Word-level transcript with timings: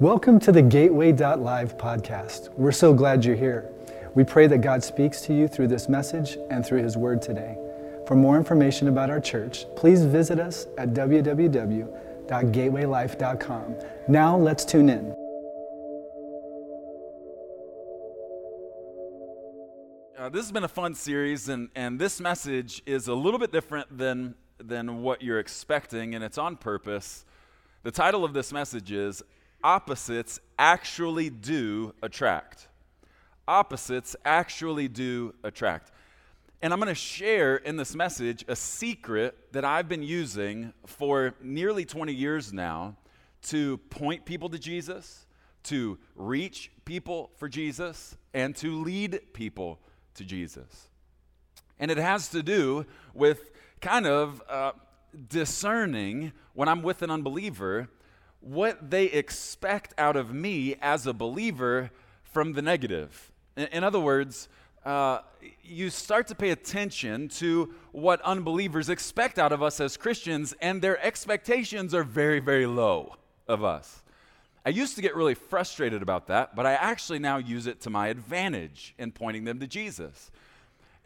Welcome 0.00 0.40
to 0.40 0.50
the 0.50 0.60
Gateway.live 0.60 1.78
podcast. 1.78 2.52
We're 2.54 2.72
so 2.72 2.92
glad 2.92 3.24
you're 3.24 3.36
here. 3.36 3.70
We 4.16 4.24
pray 4.24 4.48
that 4.48 4.58
God 4.58 4.82
speaks 4.82 5.20
to 5.20 5.32
you 5.32 5.46
through 5.46 5.68
this 5.68 5.88
message 5.88 6.36
and 6.50 6.66
through 6.66 6.82
His 6.82 6.96
Word 6.96 7.22
today. 7.22 7.56
For 8.04 8.16
more 8.16 8.36
information 8.36 8.88
about 8.88 9.08
our 9.08 9.20
church, 9.20 9.66
please 9.76 10.04
visit 10.04 10.40
us 10.40 10.66
at 10.78 10.94
www.gatewaylife.com. 10.94 13.74
Now 14.08 14.36
let's 14.36 14.64
tune 14.64 14.88
in. 14.88 15.14
Uh, 20.18 20.28
this 20.28 20.42
has 20.42 20.50
been 20.50 20.64
a 20.64 20.68
fun 20.68 20.96
series, 20.96 21.48
and, 21.48 21.68
and 21.76 22.00
this 22.00 22.20
message 22.20 22.82
is 22.84 23.06
a 23.06 23.14
little 23.14 23.38
bit 23.38 23.52
different 23.52 23.96
than, 23.96 24.34
than 24.58 25.02
what 25.02 25.22
you're 25.22 25.38
expecting, 25.38 26.16
and 26.16 26.24
it's 26.24 26.36
on 26.36 26.56
purpose. 26.56 27.24
The 27.84 27.92
title 27.92 28.24
of 28.24 28.32
this 28.32 28.52
message 28.52 28.90
is 28.90 29.22
Opposites 29.64 30.38
Actually 30.58 31.30
Do 31.30 31.94
Attract. 32.02 32.68
Opposites 33.46 34.16
actually 34.24 34.88
do 34.88 35.34
attract. 35.42 35.90
And 36.62 36.72
I'm 36.72 36.78
going 36.78 36.88
to 36.88 36.94
share 36.94 37.56
in 37.56 37.76
this 37.76 37.94
message 37.94 38.44
a 38.48 38.56
secret 38.56 39.36
that 39.52 39.64
I've 39.66 39.88
been 39.88 40.02
using 40.02 40.72
for 40.86 41.34
nearly 41.42 41.84
20 41.84 42.12
years 42.14 42.52
now 42.52 42.96
to 43.42 43.76
point 43.90 44.24
people 44.24 44.48
to 44.48 44.58
Jesus, 44.58 45.26
to 45.64 45.98
reach 46.16 46.70
people 46.86 47.30
for 47.36 47.48
Jesus, 47.48 48.16
and 48.32 48.56
to 48.56 48.82
lead 48.82 49.20
people 49.34 49.78
to 50.14 50.24
Jesus. 50.24 50.88
And 51.78 51.90
it 51.90 51.98
has 51.98 52.28
to 52.30 52.42
do 52.42 52.86
with 53.12 53.50
kind 53.82 54.06
of 54.06 54.42
uh, 54.48 54.72
discerning 55.28 56.32
when 56.54 56.68
I'm 56.68 56.82
with 56.82 57.02
an 57.02 57.10
unbeliever 57.10 57.90
what 58.44 58.90
they 58.90 59.06
expect 59.06 59.94
out 59.96 60.16
of 60.16 60.34
me 60.34 60.76
as 60.82 61.06
a 61.06 61.14
believer 61.14 61.90
from 62.22 62.52
the 62.52 62.60
negative. 62.60 63.32
In, 63.56 63.68
in 63.68 63.84
other 63.84 63.98
words, 64.00 64.48
uh, 64.84 65.20
you 65.62 65.88
start 65.88 66.26
to 66.26 66.34
pay 66.34 66.50
attention 66.50 67.28
to 67.28 67.72
what 67.92 68.20
unbelievers 68.20 68.90
expect 68.90 69.38
out 69.38 69.50
of 69.50 69.62
us 69.62 69.80
as 69.80 69.96
Christians, 69.96 70.54
and 70.60 70.82
their 70.82 71.02
expectations 71.02 71.94
are 71.94 72.04
very, 72.04 72.38
very 72.38 72.66
low 72.66 73.16
of 73.48 73.64
us. 73.64 74.02
I 74.66 74.70
used 74.70 74.94
to 74.96 75.02
get 75.02 75.16
really 75.16 75.34
frustrated 75.34 76.02
about 76.02 76.26
that, 76.26 76.54
but 76.54 76.66
I 76.66 76.72
actually 76.72 77.18
now 77.18 77.38
use 77.38 77.66
it 77.66 77.80
to 77.82 77.90
my 77.90 78.08
advantage 78.08 78.94
in 78.98 79.10
pointing 79.10 79.44
them 79.44 79.58
to 79.60 79.66
Jesus. 79.66 80.30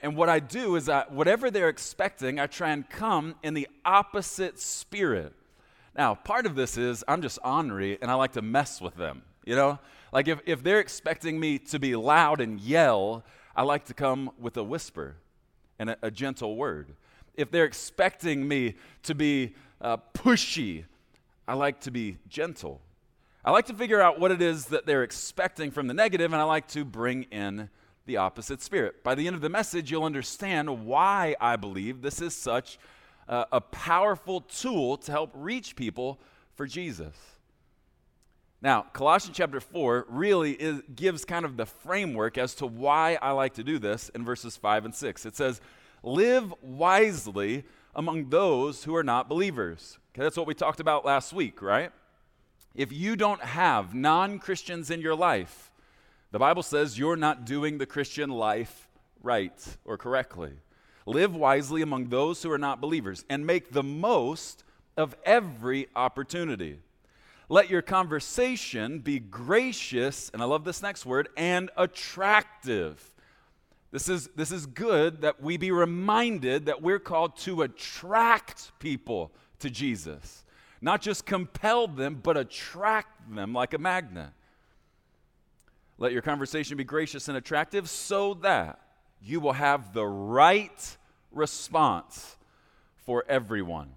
And 0.01 0.17
what 0.17 0.29
I 0.29 0.41
do 0.41 0.75
is 0.75 0.87
that 0.87 1.13
whatever 1.13 1.51
they're 1.51 1.69
expecting, 1.69 2.41
I 2.41 2.47
try 2.47 2.71
and 2.71 2.89
come 2.89 3.37
in 3.43 3.55
the 3.55 3.69
opposite 3.85 4.59
spirit. 4.59 5.35
Now, 5.99 6.15
part 6.15 6.47
of 6.47 6.55
this 6.55 6.79
is 6.79 7.05
I'm 7.09 7.23
just 7.23 7.41
ornery 7.43 7.99
and 8.01 8.09
I 8.09 8.15
like 8.15 8.33
to 8.35 8.43
mess 8.43 8.81
with 8.81 8.95
them, 8.95 9.23
you 9.45 9.57
know? 9.57 9.81
Like 10.13 10.29
if, 10.29 10.41
if 10.47 10.63
they're 10.63 10.79
expecting 10.79 11.41
me 11.41 11.59
to 11.59 11.81
be 11.81 11.97
loud 11.97 12.41
and 12.41 12.61
yell, 12.61 13.25
I 13.57 13.65
like 13.65 13.87
to 13.87 13.95
come 13.95 14.31
with 14.39 14.57
a 14.57 14.63
whisper 14.63 15.17
and 15.77 15.91
a, 15.91 15.99
a 16.01 16.11
gentle 16.13 16.55
word. 16.55 16.95
If 17.35 17.51
they're 17.51 17.65
expecting 17.65 18.47
me 18.47 18.77
to 19.03 19.15
be 19.17 19.57
uh, 19.81 19.97
pushy, 20.15 20.85
I 21.49 21.55
like 21.55 21.81
to 21.81 21.91
be 21.91 22.19
gentle. 22.29 22.81
I 23.45 23.51
like 23.51 23.67
to 23.67 23.75
figure 23.75 24.01
out 24.01 24.21
what 24.21 24.31
it 24.31 24.41
is 24.41 24.67
that 24.67 24.87
they're 24.87 25.03
expecting 25.03 25.73
from 25.73 25.89
the 25.89 25.95
negative, 25.95 26.33
and 26.33 26.41
I 26.41 26.45
like 26.45 26.69
to 26.69 26.85
bring 26.85 27.25
in 27.25 27.71
the 28.07 28.19
opposite 28.19 28.63
spirit. 28.63 29.03
By 29.03 29.17
the 29.17 29.27
end 29.27 29.35
of 29.35 29.43
the 29.43 29.49
message, 29.49 29.91
you'll 29.91 30.05
understand 30.05 30.87
why 30.87 31.35
I 31.41 31.57
believe 31.57 32.03
this 32.03 32.23
is 32.23 32.37
such 32.37 32.79
uh, 33.29 33.45
a 33.53 33.61
powerful 33.61 34.41
tool 34.41 34.97
to 34.97 35.13
help 35.13 35.31
reach 35.35 35.77
people 35.77 36.19
for 36.55 36.67
Jesus. 36.67 37.15
Now, 38.61 38.87
Colossians 38.93 39.37
chapter 39.37 39.61
4 39.61 40.07
really 40.09 40.53
is, 40.53 40.83
gives 40.95 41.25
kind 41.25 41.45
of 41.45 41.57
the 41.57 41.67
framework 41.67 42.37
as 42.37 42.55
to 42.57 42.67
why 42.67 43.17
I 43.23 43.31
like 43.31 43.55
to 43.55 43.63
do 43.63 43.79
this 43.79 44.09
in 44.09 44.25
verses 44.25 44.57
5 44.57 44.87
and 44.87 44.95
6. 44.95 45.27
It 45.27 45.37
says, 45.37 45.61
Live 46.03 46.53
wisely 46.61 47.65
among 47.95 48.31
those 48.31 48.85
who 48.85 48.97
are 48.97 49.05
not 49.05 49.29
believers. 49.29 49.99
Okay, 50.13 50.23
that's 50.23 50.37
what 50.37 50.47
we 50.47 50.55
talked 50.55 50.81
about 50.81 51.05
last 51.05 51.33
week, 51.33 51.63
right? 51.63 51.93
If 52.75 52.93
you 52.93 53.17
don't 53.17 53.43
have 53.43 53.95
non 53.95 54.39
Christians 54.39 54.91
in 54.91 55.01
your 55.01 55.15
life, 55.15 55.71
the 56.31 56.39
Bible 56.39 56.63
says 56.63 56.99
you're 56.99 57.17
not 57.17 57.45
doing 57.45 57.79
the 57.79 57.87
Christian 57.87 58.31
life 58.31 58.89
right 59.23 59.77
or 59.85 59.97
correctly. 59.97 60.53
Live 61.09 61.35
wisely 61.35 61.81
among 61.81 62.11
those 62.11 62.43
who 62.43 62.53
are 62.53 62.59
not 62.59 62.83
believers 62.83 63.25
and 63.31 63.47
make 63.47 63.73
the 63.73 63.83
most 63.83 64.63
of 64.95 65.17
every 65.25 65.89
opportunity. 65.97 66.81
Let 67.49 67.71
your 67.71 67.81
conversation 67.81 68.99
be 68.99 69.19
gracious, 69.19 70.31
and 70.35 70.43
I 70.43 70.45
love 70.45 70.65
this 70.65 70.83
next 70.83 71.07
word, 71.07 71.31
and 71.35 71.71
attractive. 71.79 73.03
This 73.91 74.11
is, 74.11 74.29
this 74.37 74.53
is 74.53 74.67
good 74.67 75.23
that 75.23 75.43
we 75.43 75.57
be 75.57 75.71
reminded 75.71 76.67
that 76.67 76.83
we're 76.83 76.99
called 76.99 77.39
to 77.39 77.63
attract 77.63 78.79
people 78.79 79.33
to 79.61 79.71
Jesus. 79.71 80.45
Not 80.83 81.01
just 81.01 81.25
compel 81.25 81.89
them, 81.89 82.21
but 82.23 82.37
attract 82.37 83.35
them 83.35 83.55
like 83.55 83.73
a 83.73 83.79
magnet. 83.79 84.29
Let 85.97 86.13
your 86.13 86.21
conversation 86.21 86.77
be 86.77 86.85
gracious 86.85 87.29
and 87.29 87.39
attractive 87.39 87.89
so 87.89 88.35
that 88.35 88.79
you 89.23 89.41
will 89.41 89.55
have 89.55 89.95
the 89.95 90.07
right 90.07 90.97
response 91.33 92.37
for 92.97 93.25
everyone. 93.29 93.91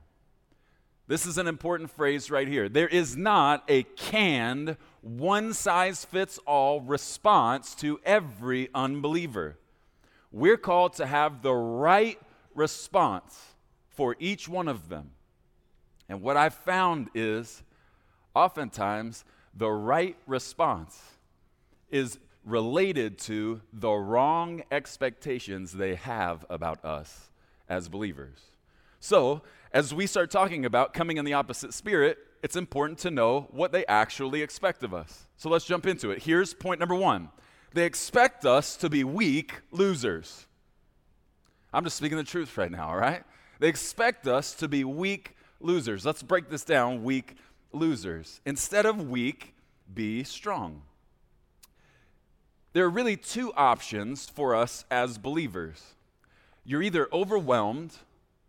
This 1.07 1.25
is 1.25 1.37
an 1.37 1.47
important 1.47 1.91
phrase 1.91 2.31
right 2.31 2.47
here. 2.47 2.69
There 2.69 2.87
is 2.87 3.17
not 3.17 3.63
a 3.67 3.83
canned, 3.83 4.77
one 5.01 5.53
size 5.53 6.05
fits 6.05 6.39
all 6.45 6.79
response 6.79 7.75
to 7.75 7.99
every 8.05 8.69
unbeliever. 8.73 9.57
We're 10.31 10.57
called 10.57 10.93
to 10.93 11.05
have 11.05 11.41
the 11.41 11.53
right 11.53 12.17
response 12.55 13.37
for 13.89 14.15
each 14.19 14.47
one 14.47 14.69
of 14.69 14.87
them. 14.87 15.11
And 16.07 16.21
what 16.21 16.37
I've 16.37 16.53
found 16.53 17.09
is 17.13 17.61
oftentimes 18.33 19.25
the 19.53 19.69
right 19.69 20.15
response 20.27 21.01
is 21.89 22.19
related 22.45 23.17
to 23.19 23.61
the 23.71 23.91
wrong 23.91 24.63
expectations 24.71 25.73
they 25.73 25.95
have 25.95 26.45
about 26.49 26.83
us 26.83 27.31
as 27.69 27.87
believers. 27.87 28.39
So, 28.99 29.41
as 29.73 29.93
we 29.93 30.05
start 30.05 30.29
talking 30.31 30.65
about 30.65 30.93
coming 30.93 31.17
in 31.17 31.25
the 31.25 31.33
opposite 31.33 31.73
spirit, 31.73 32.17
it's 32.43 32.55
important 32.55 32.99
to 32.99 33.11
know 33.11 33.47
what 33.51 33.71
they 33.71 33.85
actually 33.85 34.41
expect 34.41 34.83
of 34.83 34.93
us. 34.93 35.27
So 35.37 35.49
let's 35.49 35.65
jump 35.65 35.85
into 35.85 36.11
it. 36.11 36.23
Here's 36.23 36.53
point 36.53 36.79
number 36.79 36.95
one 36.95 37.29
they 37.73 37.85
expect 37.85 38.45
us 38.45 38.75
to 38.77 38.89
be 38.89 39.03
weak 39.03 39.61
losers. 39.71 40.45
I'm 41.73 41.83
just 41.83 41.95
speaking 41.95 42.17
the 42.17 42.23
truth 42.23 42.57
right 42.57 42.71
now, 42.71 42.89
all 42.89 42.97
right? 42.97 43.23
They 43.59 43.69
expect 43.69 44.27
us 44.27 44.53
to 44.55 44.67
be 44.67 44.83
weak 44.83 45.35
losers. 45.61 46.05
Let's 46.05 46.21
break 46.21 46.49
this 46.49 46.65
down 46.65 47.03
weak 47.03 47.35
losers. 47.71 48.41
Instead 48.45 48.85
of 48.85 49.09
weak, 49.09 49.53
be 49.93 50.23
strong. 50.23 50.81
There 52.73 52.85
are 52.85 52.89
really 52.89 53.17
two 53.17 53.53
options 53.53 54.29
for 54.29 54.55
us 54.55 54.85
as 54.89 55.17
believers 55.17 55.95
you're 56.63 56.83
either 56.83 57.09
overwhelmed 57.11 57.95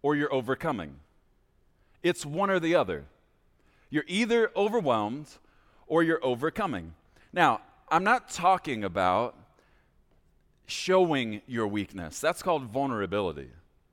or 0.03 0.15
you're 0.15 0.33
overcoming. 0.33 0.97
It's 2.03 2.27
one 2.27 2.51
or 2.51 2.61
the 2.61 2.75
other. 2.75 3.05
You're 3.89 4.05
either 4.07 4.51
overwhelmed 4.55 5.29
or 5.87 6.03
you're 6.03 6.25
overcoming. 6.25 6.95
Now, 7.33 7.63
I'm 7.91 8.05
not 8.05 8.31
talking 8.31 8.85
about 8.85 9.35
showing 10.67 11.43
your 11.47 11.67
weakness. 11.67 12.21
That's 12.21 12.43
called 12.43 12.65
vulnerability, 12.65 13.49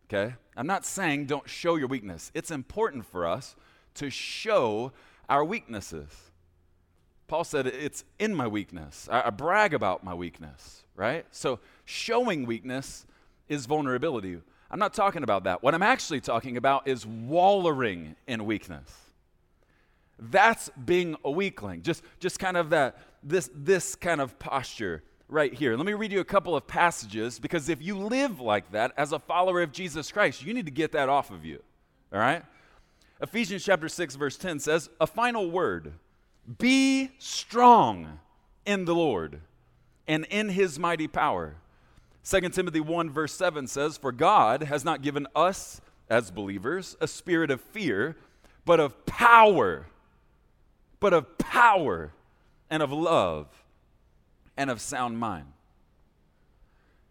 okay? 0.07 0.35
I'm 0.56 0.68
not 0.68 0.85
saying 0.85 1.25
don't 1.25 1.50
show 1.50 1.75
your 1.75 1.88
weakness. 1.88 2.31
It's 2.34 2.51
important 2.51 3.06
for 3.06 3.28
us 3.28 3.56
to 3.95 4.09
show 4.09 4.91
our 5.28 5.44
weaknesses. 5.44 6.28
Paul 7.29 7.43
said, 7.43 7.67
It's 7.67 8.03
in 8.17 8.35
my 8.35 8.47
weakness. 8.47 9.07
I, 9.09 9.27
I 9.27 9.29
brag 9.29 9.73
about 9.73 10.03
my 10.03 10.13
weakness, 10.13 10.83
right? 10.95 11.25
So, 11.31 11.59
showing 11.85 12.45
weakness 12.45 13.05
is 13.47 13.65
vulnerability. 13.65 14.39
I'm 14.71 14.79
not 14.79 14.93
talking 14.93 15.23
about 15.23 15.45
that. 15.45 15.63
What 15.63 15.73
I'm 15.73 15.83
actually 15.83 16.21
talking 16.21 16.57
about 16.57 16.87
is 16.87 17.05
wallowing 17.05 18.15
in 18.27 18.45
weakness. 18.45 18.91
That's 20.19 20.69
being 20.85 21.15
a 21.23 21.31
weakling. 21.31 21.81
Just, 21.81 22.03
just 22.19 22.39
kind 22.39 22.57
of 22.57 22.71
that, 22.71 22.97
this, 23.23 23.49
this 23.55 23.95
kind 23.95 24.19
of 24.21 24.37
posture 24.37 25.03
right 25.29 25.53
here. 25.53 25.77
Let 25.77 25.85
me 25.85 25.93
read 25.93 26.11
you 26.11 26.19
a 26.19 26.25
couple 26.25 26.55
of 26.55 26.67
passages 26.67 27.39
because 27.39 27.69
if 27.69 27.81
you 27.81 27.97
live 27.97 28.39
like 28.39 28.71
that 28.71 28.91
as 28.97 29.11
a 29.11 29.19
follower 29.19 29.61
of 29.61 29.71
Jesus 29.71 30.11
Christ, 30.11 30.43
you 30.43 30.53
need 30.53 30.65
to 30.65 30.71
get 30.71 30.91
that 30.91 31.09
off 31.09 31.31
of 31.31 31.45
you. 31.45 31.63
All 32.11 32.19
right? 32.19 32.43
Ephesians 33.21 33.63
chapter 33.63 33.87
6 33.87 34.15
verse 34.15 34.37
10 34.37 34.59
says, 34.59 34.89
"A 34.99 35.07
final 35.07 35.49
word: 35.49 35.93
Be 36.57 37.12
strong 37.19 38.19
in 38.66 38.86
the 38.86 38.96
Lord 38.96 39.42
and 40.07 40.25
in 40.30 40.50
his 40.50 40.80
mighty 40.80 41.07
power." 41.07 41.57
2 42.24 42.42
Timothy 42.50 42.80
1, 42.80 43.10
verse 43.10 43.34
7 43.34 43.66
says, 43.66 43.98
For 43.98 44.12
God 44.12 44.63
has 44.63 44.86
not 44.86 45.01
given 45.01 45.25
us, 45.36 45.81
as 46.10 46.31
believers, 46.31 46.98
a 47.00 47.07
spirit 47.07 47.51
of 47.51 47.62
fear, 47.62 48.18
but 48.66 48.80
of 48.80 49.06
power. 49.06 49.88
But 51.00 51.13
of 51.13 51.38
power 51.38 52.12
and 52.69 52.84
of 52.84 52.92
love 52.92 53.48
and 54.57 54.69
of 54.69 54.81
sound 54.81 55.18
mind. 55.19 55.46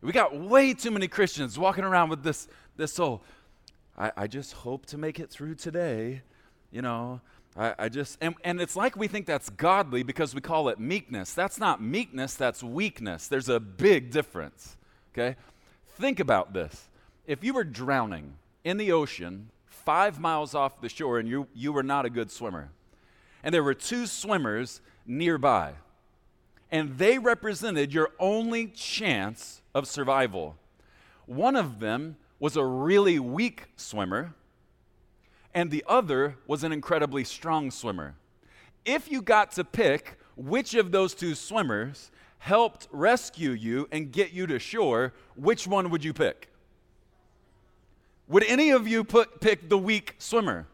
We 0.01 0.13
got 0.13 0.39
way 0.39 0.75
too 0.75 0.91
many 0.91 1.09
Christians 1.09 1.59
walking 1.59 1.85
around 1.85 2.11
with 2.11 2.23
this, 2.23 2.47
this 2.77 2.97
whole, 2.97 3.23
I, 3.97 4.13
I 4.17 4.27
just 4.27 4.53
hope 4.53 4.87
to 4.87 4.99
make 4.99 5.19
it 5.19 5.31
through 5.31 5.57
today. 5.57 6.23
You 6.71 6.83
know, 6.83 7.21
I, 7.57 7.75
I 7.79 7.89
just, 7.89 8.19
and, 8.21 8.35
and 8.45 8.61
it's 8.61 8.77
like 8.77 8.97
we 8.97 9.09
think 9.09 9.27
that's 9.27 9.51
godly 9.51 10.03
because 10.03 10.35
we 10.35 10.41
call 10.41 10.69
it 10.69 10.79
meekness. 10.79 11.33
That's 11.33 11.59
not 11.59 11.83
meekness, 11.83 12.35
that's 12.35 12.63
weakness. 12.63 13.29
There's 13.29 13.49
a 13.49 13.59
big 13.59 14.11
difference, 14.11 14.77
okay? 15.13 15.37
Think 15.97 16.21
about 16.21 16.53
this. 16.53 16.89
If 17.27 17.43
you 17.43 17.55
were 17.55 17.65
drowning 17.65 18.35
in 18.65 18.77
the 18.77 18.93
ocean 18.93 19.51
five 19.67 20.21
miles 20.21 20.55
off 20.55 20.81
the 20.81 20.89
shore 20.89 21.19
and 21.19 21.29
you, 21.29 21.49
you 21.55 21.73
were 21.73 21.83
not 21.83 22.05
a 22.05 22.11
good 22.11 22.31
swimmer, 22.31 22.71
and 23.43 23.55
there 23.55 23.65
were 23.65 23.75
two 23.75 24.07
swimmers 24.07 24.81
nearby, 25.07 25.73
and 26.71 26.99
they 26.99 27.19
represented 27.19 27.93
your 27.93 28.11
only 28.19 28.67
chance 28.67 29.63
of 29.75 29.89
survival. 29.89 30.57
One 31.27 31.57
of 31.57 31.81
them 31.81 32.17
was 32.39 32.57
a 32.57 32.65
really 32.65 33.19
weak 33.19 33.65
swimmer, 33.77 34.35
and 35.55 35.71
the 35.71 35.85
other 35.87 36.37
was 36.47 36.65
an 36.65 36.73
incredibly 36.73 37.25
strong 37.25 37.71
swimmer. 37.71 38.15
If 38.85 39.11
you 39.11 39.23
got 39.23 39.53
to 39.53 39.65
pick 39.65 40.19
which 40.37 40.75
of 40.75 40.93
those 40.93 41.15
two 41.15 41.35
swimmers 41.35 42.11
helped 42.39 42.89
rescue 42.91 43.51
you 43.51 43.89
and 43.91 44.13
get 44.13 44.33
you 44.33 44.47
to 44.47 44.59
shore, 44.59 45.13
which 45.35 45.67
one 45.67 45.91
would 45.91 46.05
you 46.05 46.13
pick? 46.13 46.49
Would 48.29 48.45
any 48.45 48.71
of 48.71 48.87
you 48.87 49.05
put, 49.05 49.41
pick 49.41 49.69
the 49.69 49.79
weak 49.79 50.15
swimmer? 50.19 50.67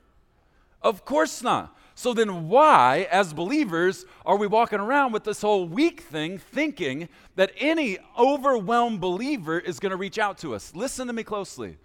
Of 0.82 1.04
course 1.04 1.42
not. 1.42 1.74
So 1.94 2.12
then, 2.12 2.48
why, 2.48 3.06
as 3.10 3.32
believers, 3.32 4.04
are 4.26 4.36
we 4.36 4.48
walking 4.48 4.80
around 4.80 5.12
with 5.12 5.22
this 5.22 5.40
whole 5.40 5.66
weak 5.66 6.00
thing 6.00 6.38
thinking 6.38 7.08
that 7.36 7.52
any 7.58 7.98
overwhelmed 8.18 9.00
believer 9.00 9.60
is 9.60 9.78
going 9.78 9.90
to 9.90 9.96
reach 9.96 10.18
out 10.18 10.36
to 10.38 10.54
us? 10.54 10.74
Listen 10.74 11.06
to 11.06 11.12
me 11.12 11.22
closely. 11.22 11.76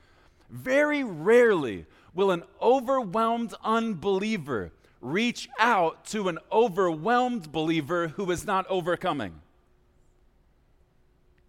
Very 0.50 1.04
rarely 1.04 1.86
will 2.20 2.32
an 2.32 2.44
overwhelmed 2.62 3.54
unbeliever 3.64 4.74
reach 5.00 5.48
out 5.58 6.04
to 6.04 6.28
an 6.28 6.38
overwhelmed 6.52 7.50
believer 7.50 8.10
who 8.10 8.30
is 8.30 8.46
not 8.46 8.68
overcoming. 8.68 9.34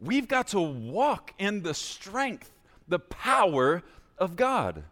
We've 0.00 0.28
got 0.28 0.46
to 0.48 0.60
walk 0.60 1.34
in 1.40 1.64
the 1.64 1.74
strength, 1.74 2.52
the 2.86 3.00
power 3.00 3.82
of 4.16 4.36
God. 4.36 4.84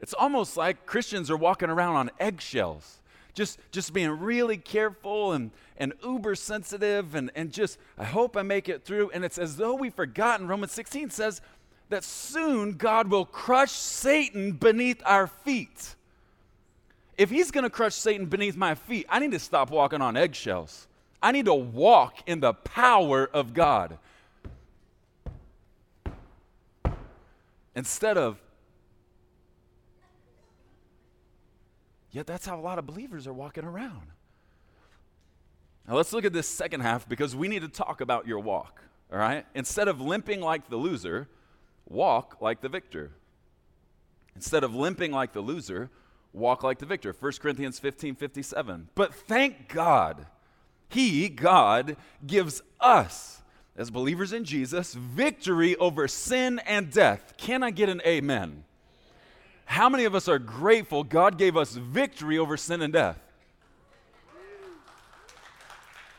It's 0.00 0.12
almost 0.12 0.56
like 0.56 0.86
Christians 0.86 1.30
are 1.30 1.36
walking 1.36 1.70
around 1.70 1.94
on 1.94 2.10
eggshells, 2.18 2.98
just, 3.34 3.60
just 3.70 3.92
being 3.92 4.10
really 4.10 4.56
careful 4.56 5.34
and, 5.34 5.52
and 5.76 5.92
uber 6.02 6.34
sensitive, 6.34 7.14
and, 7.14 7.30
and 7.36 7.52
just, 7.52 7.78
I 7.96 8.06
hope 8.06 8.36
I 8.36 8.42
make 8.42 8.68
it 8.68 8.84
through. 8.84 9.10
And 9.10 9.24
it's 9.24 9.38
as 9.38 9.56
though 9.56 9.76
we've 9.76 9.94
forgotten. 9.94 10.48
Romans 10.48 10.72
16 10.72 11.10
says 11.10 11.40
that 11.88 12.04
soon 12.04 12.72
God 12.72 13.10
will 13.10 13.24
crush 13.24 13.72
Satan 13.72 14.52
beneath 14.52 15.02
our 15.04 15.26
feet. 15.26 15.94
If 17.16 17.30
he's 17.30 17.50
going 17.50 17.64
to 17.64 17.70
crush 17.70 17.94
Satan 17.94 18.26
beneath 18.26 18.56
my 18.56 18.74
feet, 18.74 19.06
I 19.08 19.18
need 19.18 19.32
to 19.32 19.38
stop 19.38 19.70
walking 19.70 20.00
on 20.00 20.16
eggshells. 20.16 20.86
I 21.22 21.32
need 21.32 21.46
to 21.46 21.54
walk 21.54 22.18
in 22.26 22.40
the 22.40 22.54
power 22.54 23.28
of 23.32 23.54
God. 23.54 23.98
Instead 27.74 28.16
of 28.16 28.40
Yet 32.10 32.26
that's 32.26 32.46
how 32.46 32.58
a 32.58 32.60
lot 32.62 32.78
of 32.78 32.86
believers 32.86 33.26
are 33.26 33.32
walking 33.32 33.64
around. 33.64 34.06
Now 35.86 35.94
let's 35.94 36.12
look 36.12 36.24
at 36.24 36.32
this 36.32 36.48
second 36.48 36.80
half 36.80 37.08
because 37.08 37.36
we 37.36 37.48
need 37.48 37.62
to 37.62 37.68
talk 37.68 38.00
about 38.00 38.26
your 38.26 38.38
walk, 38.38 38.82
all 39.12 39.18
right? 39.18 39.44
Instead 39.54 39.88
of 39.88 40.00
limping 40.00 40.40
like 40.40 40.68
the 40.68 40.76
loser, 40.76 41.28
walk 41.88 42.38
like 42.40 42.60
the 42.60 42.68
victor. 42.68 43.12
Instead 44.34 44.62
of 44.64 44.74
limping 44.74 45.10
like 45.10 45.32
the 45.32 45.40
loser, 45.40 45.90
walk 46.32 46.62
like 46.62 46.78
the 46.78 46.86
victor. 46.86 47.14
1 47.18 47.32
Corinthians 47.40 47.78
15 47.78 48.14
57. 48.14 48.88
But 48.94 49.14
thank 49.14 49.68
God, 49.68 50.26
He, 50.88 51.28
God, 51.28 51.96
gives 52.26 52.62
us, 52.80 53.42
as 53.76 53.90
believers 53.90 54.32
in 54.32 54.44
Jesus, 54.44 54.94
victory 54.94 55.76
over 55.76 56.06
sin 56.06 56.60
and 56.60 56.90
death. 56.92 57.34
Can 57.36 57.62
I 57.62 57.70
get 57.70 57.88
an 57.88 58.00
amen? 58.06 58.64
How 59.64 59.88
many 59.88 60.04
of 60.04 60.14
us 60.14 60.28
are 60.28 60.38
grateful 60.38 61.04
God 61.04 61.36
gave 61.36 61.56
us 61.56 61.72
victory 61.72 62.38
over 62.38 62.56
sin 62.56 62.80
and 62.80 62.92
death? 62.92 63.18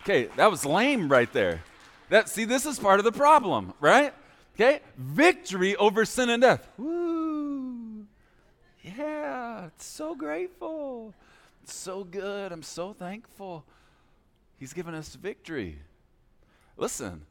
Okay, 0.04 0.30
that 0.38 0.50
was 0.50 0.66
lame 0.66 1.10
right 1.10 1.32
there. 1.34 1.64
That 2.10 2.30
see, 2.30 2.46
this 2.46 2.66
is 2.66 2.80
part 2.80 3.00
of 3.00 3.06
the 3.06 3.12
problem, 3.12 3.74
right? 3.80 4.14
Okay, 4.60 4.82
victory 4.98 5.78
over 5.78 6.04
sin 6.04 6.30
and 6.30 6.42
death. 6.42 6.68
Woo! 6.78 8.06
Yeah, 8.84 9.68
it's 9.68 9.86
so 9.86 10.16
grateful. 10.16 11.14
It's 11.64 11.74
so 11.74 12.04
good. 12.04 12.52
I'm 12.52 12.64
so 12.64 12.92
thankful. 12.92 13.64
He's 14.58 14.74
given 14.74 14.94
us 14.96 15.16
victory. 15.16 15.80
Listen, 16.76 17.22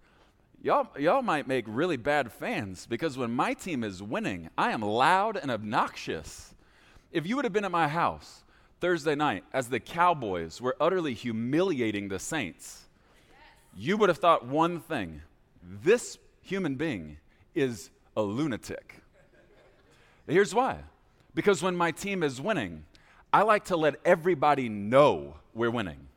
Y'all, 0.60 0.88
y'all 0.98 1.22
might 1.22 1.46
make 1.46 1.64
really 1.69 1.96
bad 1.96 2.32
fans 2.32 2.84
because 2.86 3.16
when 3.16 3.31
my 3.31 3.54
team 3.54 3.84
is 3.84 4.02
winning, 4.02 4.48
I 4.58 4.72
am 4.72 4.81
loud 4.81 5.36
and 5.36 5.52
obnoxious. 5.52 6.52
If 7.12 7.28
you 7.28 7.36
would 7.36 7.44
have 7.44 7.52
been 7.52 7.64
at 7.64 7.70
my 7.70 7.86
house 7.86 8.42
Thursday 8.81 9.14
night 9.14 9.44
as 9.52 9.69
the 9.69 9.78
Cowboys 9.78 10.60
were 10.60 10.74
utterly 10.81 11.14
humiliating 11.14 12.08
the 12.08 12.19
Saints, 12.19 12.86
you 13.76 13.96
would 13.98 14.08
have 14.08 14.19
thought 14.19 14.46
one 14.46 14.81
thing 14.81 15.22
this 15.62 16.19
human 16.48 16.76
being 16.76 17.18
is 17.54 17.90
a 18.16 18.22
lunatic. 18.22 19.02
Here's 20.26 20.54
why 20.54 20.78
because 21.34 21.62
when 21.62 21.76
my 21.76 21.90
team 21.92 22.22
is 22.22 22.40
winning, 22.40 22.84
I 23.32 23.42
like 23.42 23.66
to 23.66 23.76
let 23.76 23.96
everybody 24.04 24.68
know 24.68 25.34
we're 25.54 25.70
winning. 25.70 26.08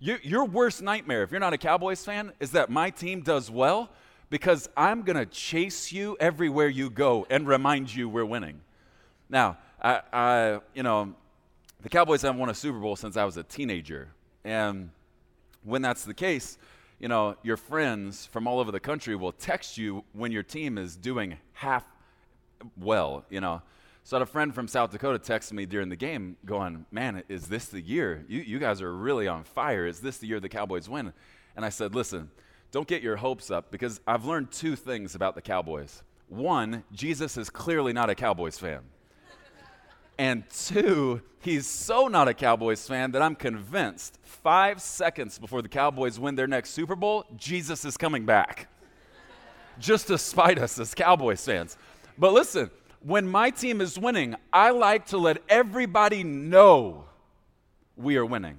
You, 0.00 0.18
your 0.22 0.44
worst 0.44 0.82
nightmare, 0.82 1.22
if 1.22 1.30
you're 1.30 1.40
not 1.40 1.52
a 1.52 1.58
Cowboys 1.58 2.04
fan, 2.04 2.32
is 2.40 2.50
that 2.50 2.68
my 2.68 2.90
team 2.90 3.22
does 3.22 3.50
well 3.50 3.90
because 4.28 4.68
I'm 4.76 5.02
going 5.02 5.16
to 5.16 5.26
chase 5.26 5.92
you 5.92 6.16
everywhere 6.18 6.68
you 6.68 6.90
go 6.90 7.26
and 7.30 7.46
remind 7.46 7.94
you 7.94 8.08
we're 8.08 8.24
winning. 8.24 8.60
Now, 9.30 9.58
I, 9.80 10.00
I, 10.12 10.60
you 10.74 10.82
know, 10.82 11.14
the 11.80 11.88
Cowboys 11.88 12.22
haven't 12.22 12.40
won 12.40 12.50
a 12.50 12.54
Super 12.54 12.80
Bowl 12.80 12.96
since 12.96 13.16
I 13.16 13.24
was 13.24 13.36
a 13.36 13.44
teenager. 13.44 14.08
And 14.44 14.90
when 15.62 15.80
that's 15.80 16.04
the 16.04 16.14
case, 16.14 16.58
you 17.02 17.08
know, 17.08 17.36
your 17.42 17.56
friends 17.56 18.26
from 18.26 18.46
all 18.46 18.60
over 18.60 18.70
the 18.70 18.80
country 18.80 19.16
will 19.16 19.32
text 19.32 19.76
you 19.76 20.04
when 20.12 20.30
your 20.30 20.44
team 20.44 20.78
is 20.78 20.96
doing 20.96 21.36
half 21.52 21.84
well, 22.80 23.24
you 23.28 23.40
know. 23.40 23.60
So 24.04 24.16
I 24.16 24.20
had 24.20 24.28
a 24.28 24.30
friend 24.30 24.54
from 24.54 24.68
South 24.68 24.92
Dakota 24.92 25.18
text 25.18 25.52
me 25.52 25.66
during 25.66 25.88
the 25.88 25.96
game 25.96 26.36
going, 26.46 26.86
Man, 26.92 27.24
is 27.28 27.48
this 27.48 27.66
the 27.66 27.80
year? 27.80 28.24
You, 28.28 28.40
you 28.40 28.58
guys 28.60 28.80
are 28.80 28.94
really 28.94 29.26
on 29.26 29.42
fire. 29.42 29.84
Is 29.84 30.00
this 30.00 30.18
the 30.18 30.28
year 30.28 30.38
the 30.38 30.48
Cowboys 30.48 30.88
win? 30.88 31.12
And 31.56 31.64
I 31.64 31.70
said, 31.70 31.92
Listen, 31.92 32.30
don't 32.70 32.86
get 32.86 33.02
your 33.02 33.16
hopes 33.16 33.50
up 33.50 33.72
because 33.72 34.00
I've 34.06 34.24
learned 34.24 34.52
two 34.52 34.76
things 34.76 35.16
about 35.16 35.34
the 35.34 35.42
Cowboys. 35.42 36.04
One, 36.28 36.84
Jesus 36.92 37.36
is 37.36 37.50
clearly 37.50 37.92
not 37.92 38.10
a 38.10 38.14
Cowboys 38.14 38.58
fan. 38.58 38.80
And 40.22 40.48
two, 40.50 41.20
he's 41.40 41.66
so 41.66 42.06
not 42.06 42.28
a 42.28 42.34
Cowboys 42.34 42.86
fan 42.86 43.10
that 43.10 43.22
I'm 43.22 43.34
convinced 43.34 44.20
five 44.22 44.80
seconds 44.80 45.36
before 45.36 45.62
the 45.62 45.68
Cowboys 45.68 46.16
win 46.16 46.36
their 46.36 46.46
next 46.46 46.70
Super 46.70 46.94
Bowl, 46.94 47.24
Jesus 47.36 47.84
is 47.84 47.96
coming 47.96 48.24
back. 48.24 48.68
Just 49.80 50.06
to 50.06 50.18
spite 50.18 50.60
us 50.60 50.78
as 50.78 50.94
Cowboys 50.94 51.44
fans. 51.44 51.76
But 52.16 52.32
listen, 52.34 52.70
when 53.00 53.26
my 53.26 53.50
team 53.50 53.80
is 53.80 53.98
winning, 53.98 54.36
I 54.52 54.70
like 54.70 55.06
to 55.06 55.18
let 55.18 55.42
everybody 55.48 56.22
know 56.22 57.06
we 57.96 58.16
are 58.16 58.24
winning. 58.24 58.58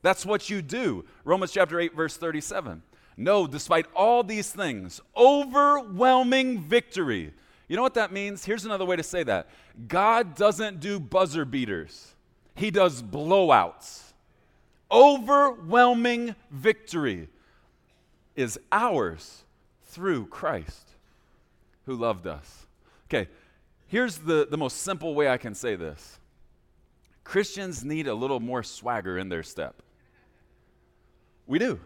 That's 0.00 0.24
what 0.24 0.48
you 0.48 0.62
do. 0.62 1.04
Romans 1.24 1.52
chapter 1.52 1.78
8, 1.78 1.94
verse 1.94 2.16
37. 2.16 2.82
No, 3.18 3.46
despite 3.46 3.84
all 3.94 4.22
these 4.22 4.50
things, 4.50 4.98
overwhelming 5.14 6.62
victory. 6.62 7.34
You 7.72 7.76
know 7.76 7.82
what 7.82 7.94
that 7.94 8.12
means? 8.12 8.44
Here's 8.44 8.66
another 8.66 8.84
way 8.84 8.96
to 8.96 9.02
say 9.02 9.22
that 9.22 9.48
God 9.88 10.34
doesn't 10.34 10.80
do 10.80 11.00
buzzer 11.00 11.46
beaters, 11.46 12.14
He 12.54 12.70
does 12.70 13.02
blowouts. 13.02 14.12
Overwhelming 14.90 16.34
victory 16.50 17.30
is 18.36 18.60
ours 18.70 19.44
through 19.84 20.26
Christ 20.26 20.90
who 21.86 21.96
loved 21.96 22.26
us. 22.26 22.66
Okay, 23.06 23.30
Here's 23.86 24.18
the, 24.18 24.46
the 24.50 24.58
most 24.58 24.82
simple 24.82 25.14
way 25.14 25.30
I 25.30 25.38
can 25.38 25.54
say 25.54 25.74
this 25.74 26.18
Christians 27.24 27.82
need 27.82 28.06
a 28.06 28.14
little 28.14 28.38
more 28.38 28.62
swagger 28.62 29.16
in 29.16 29.30
their 29.30 29.42
step. 29.42 29.80
We 31.46 31.58
do. 31.58 31.80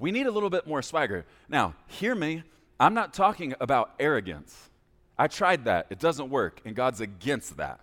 We 0.00 0.10
need 0.10 0.26
a 0.26 0.32
little 0.32 0.50
bit 0.50 0.66
more 0.66 0.82
swagger. 0.82 1.26
Now, 1.48 1.76
hear 1.86 2.16
me. 2.16 2.42
I'm 2.80 2.94
not 2.94 3.12
talking 3.12 3.54
about 3.60 3.94
arrogance. 3.98 4.70
I 5.18 5.26
tried 5.26 5.64
that, 5.64 5.86
it 5.90 5.98
doesn't 5.98 6.30
work, 6.30 6.60
and 6.64 6.76
God's 6.76 7.00
against 7.00 7.56
that. 7.56 7.80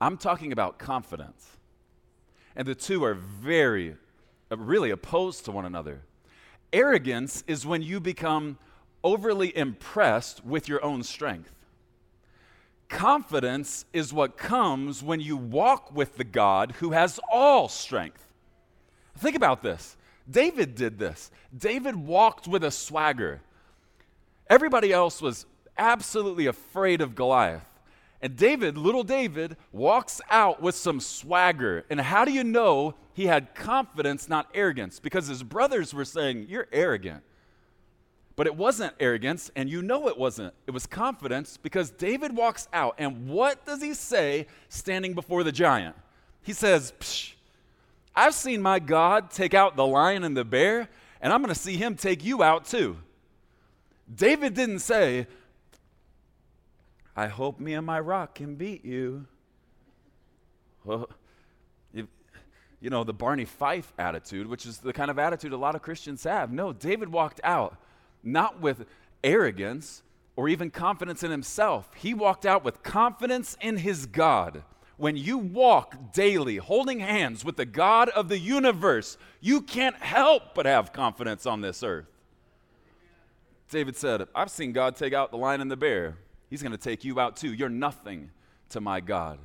I'm 0.00 0.16
talking 0.16 0.52
about 0.52 0.78
confidence. 0.78 1.56
and 2.56 2.66
the 2.66 2.74
two 2.74 3.04
are 3.04 3.14
very, 3.14 3.96
uh, 4.50 4.56
really 4.56 4.90
opposed 4.90 5.44
to 5.44 5.52
one 5.52 5.64
another. 5.64 6.02
Arrogance 6.72 7.44
is 7.46 7.64
when 7.64 7.80
you 7.80 8.00
become 8.00 8.58
overly 9.04 9.56
impressed 9.56 10.44
with 10.44 10.68
your 10.68 10.84
own 10.84 11.02
strength. 11.02 11.52
Confidence 12.88 13.84
is 13.92 14.12
what 14.12 14.36
comes 14.36 15.02
when 15.02 15.20
you 15.20 15.36
walk 15.36 15.94
with 15.94 16.16
the 16.16 16.24
God 16.24 16.72
who 16.72 16.90
has 16.90 17.20
all 17.30 17.68
strength. 17.68 18.26
Think 19.16 19.36
about 19.36 19.62
this. 19.62 19.96
David 20.28 20.74
did 20.74 20.98
this. 20.98 21.30
David 21.56 21.94
walked 21.94 22.48
with 22.48 22.64
a 22.64 22.70
swagger. 22.70 23.42
Everybody 24.50 24.92
else 24.92 25.22
was 25.22 25.46
absolutely 25.78 26.46
afraid 26.46 27.00
of 27.00 27.14
Goliath. 27.14 27.64
And 28.20 28.36
David, 28.36 28.76
little 28.76 29.04
David, 29.04 29.56
walks 29.72 30.20
out 30.28 30.60
with 30.60 30.74
some 30.74 31.00
swagger. 31.00 31.86
And 31.88 32.00
how 32.00 32.24
do 32.24 32.32
you 32.32 32.44
know 32.44 32.94
he 33.14 33.26
had 33.26 33.54
confidence, 33.54 34.28
not 34.28 34.48
arrogance? 34.52 34.98
Because 34.98 35.28
his 35.28 35.42
brothers 35.42 35.94
were 35.94 36.04
saying, 36.04 36.46
You're 36.48 36.66
arrogant. 36.72 37.22
But 38.36 38.46
it 38.46 38.56
wasn't 38.56 38.94
arrogance, 38.98 39.50
and 39.54 39.70
you 39.70 39.82
know 39.82 40.08
it 40.08 40.18
wasn't. 40.18 40.54
It 40.66 40.70
was 40.72 40.86
confidence 40.86 41.56
because 41.56 41.90
David 41.90 42.34
walks 42.34 42.68
out, 42.72 42.96
and 42.98 43.28
what 43.28 43.64
does 43.66 43.82
he 43.82 43.94
say 43.94 44.46
standing 44.68 45.14
before 45.14 45.44
the 45.44 45.52
giant? 45.52 45.94
He 46.42 46.52
says, 46.52 46.92
Psh, 46.98 47.34
I've 48.14 48.34
seen 48.34 48.60
my 48.60 48.80
God 48.80 49.30
take 49.30 49.54
out 49.54 49.76
the 49.76 49.86
lion 49.86 50.24
and 50.24 50.36
the 50.36 50.44
bear, 50.44 50.88
and 51.20 51.32
I'm 51.32 51.40
going 51.40 51.54
to 51.54 51.60
see 51.60 51.76
him 51.76 51.94
take 51.96 52.24
you 52.24 52.42
out 52.42 52.64
too. 52.64 52.96
David 54.12 54.54
didn't 54.54 54.80
say, 54.80 55.26
I 57.16 57.28
hope 57.28 57.60
me 57.60 57.74
and 57.74 57.86
my 57.86 58.00
rock 58.00 58.34
can 58.34 58.54
beat 58.56 58.84
you. 58.84 59.26
You, 61.92 62.06
you 62.80 62.88
know, 62.88 63.02
the 63.02 63.12
Barney 63.12 63.44
Fife 63.44 63.92
attitude, 63.98 64.46
which 64.46 64.64
is 64.64 64.78
the 64.78 64.92
kind 64.92 65.10
of 65.10 65.18
attitude 65.18 65.52
a 65.52 65.56
lot 65.56 65.74
of 65.74 65.82
Christians 65.82 66.22
have. 66.22 66.52
No, 66.52 66.72
David 66.72 67.08
walked 67.08 67.40
out 67.42 67.76
not 68.22 68.60
with 68.60 68.86
arrogance 69.24 70.02
or 70.36 70.48
even 70.48 70.70
confidence 70.70 71.22
in 71.22 71.30
himself. 71.30 71.90
He 71.96 72.14
walked 72.14 72.46
out 72.46 72.64
with 72.64 72.82
confidence 72.82 73.56
in 73.60 73.78
his 73.78 74.06
God. 74.06 74.62
When 74.96 75.16
you 75.16 75.38
walk 75.38 76.12
daily 76.12 76.58
holding 76.58 77.00
hands 77.00 77.44
with 77.44 77.56
the 77.56 77.66
God 77.66 78.08
of 78.10 78.28
the 78.28 78.38
universe, 78.38 79.18
you 79.40 79.62
can't 79.62 79.96
help 79.96 80.54
but 80.54 80.66
have 80.66 80.92
confidence 80.92 81.46
on 81.46 81.60
this 81.60 81.82
earth. 81.82 82.09
David 83.70 83.96
said, 83.96 84.26
I've 84.34 84.50
seen 84.50 84.72
God 84.72 84.96
take 84.96 85.12
out 85.12 85.30
the 85.30 85.36
lion 85.36 85.60
and 85.60 85.70
the 85.70 85.76
bear. 85.76 86.16
He's 86.48 86.62
going 86.62 86.72
to 86.72 86.78
take 86.78 87.04
you 87.04 87.20
out 87.20 87.36
too. 87.36 87.52
You're 87.52 87.68
nothing 87.68 88.30
to 88.70 88.80
my 88.80 89.00
God. 89.00 89.38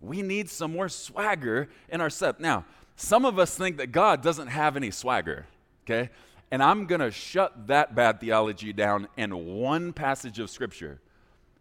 We 0.00 0.22
need 0.22 0.48
some 0.48 0.72
more 0.72 0.88
swagger 0.88 1.68
in 1.88 2.00
our 2.00 2.10
step. 2.10 2.38
Now, 2.38 2.64
some 2.96 3.24
of 3.24 3.38
us 3.38 3.56
think 3.56 3.76
that 3.78 3.92
God 3.92 4.22
doesn't 4.22 4.48
have 4.48 4.76
any 4.76 4.90
swagger, 4.90 5.46
okay? 5.84 6.10
And 6.50 6.62
I'm 6.62 6.86
going 6.86 7.00
to 7.00 7.10
shut 7.10 7.66
that 7.66 7.94
bad 7.94 8.20
theology 8.20 8.72
down 8.72 9.08
in 9.16 9.56
one 9.56 9.92
passage 9.92 10.38
of 10.38 10.48
Scripture. 10.48 11.00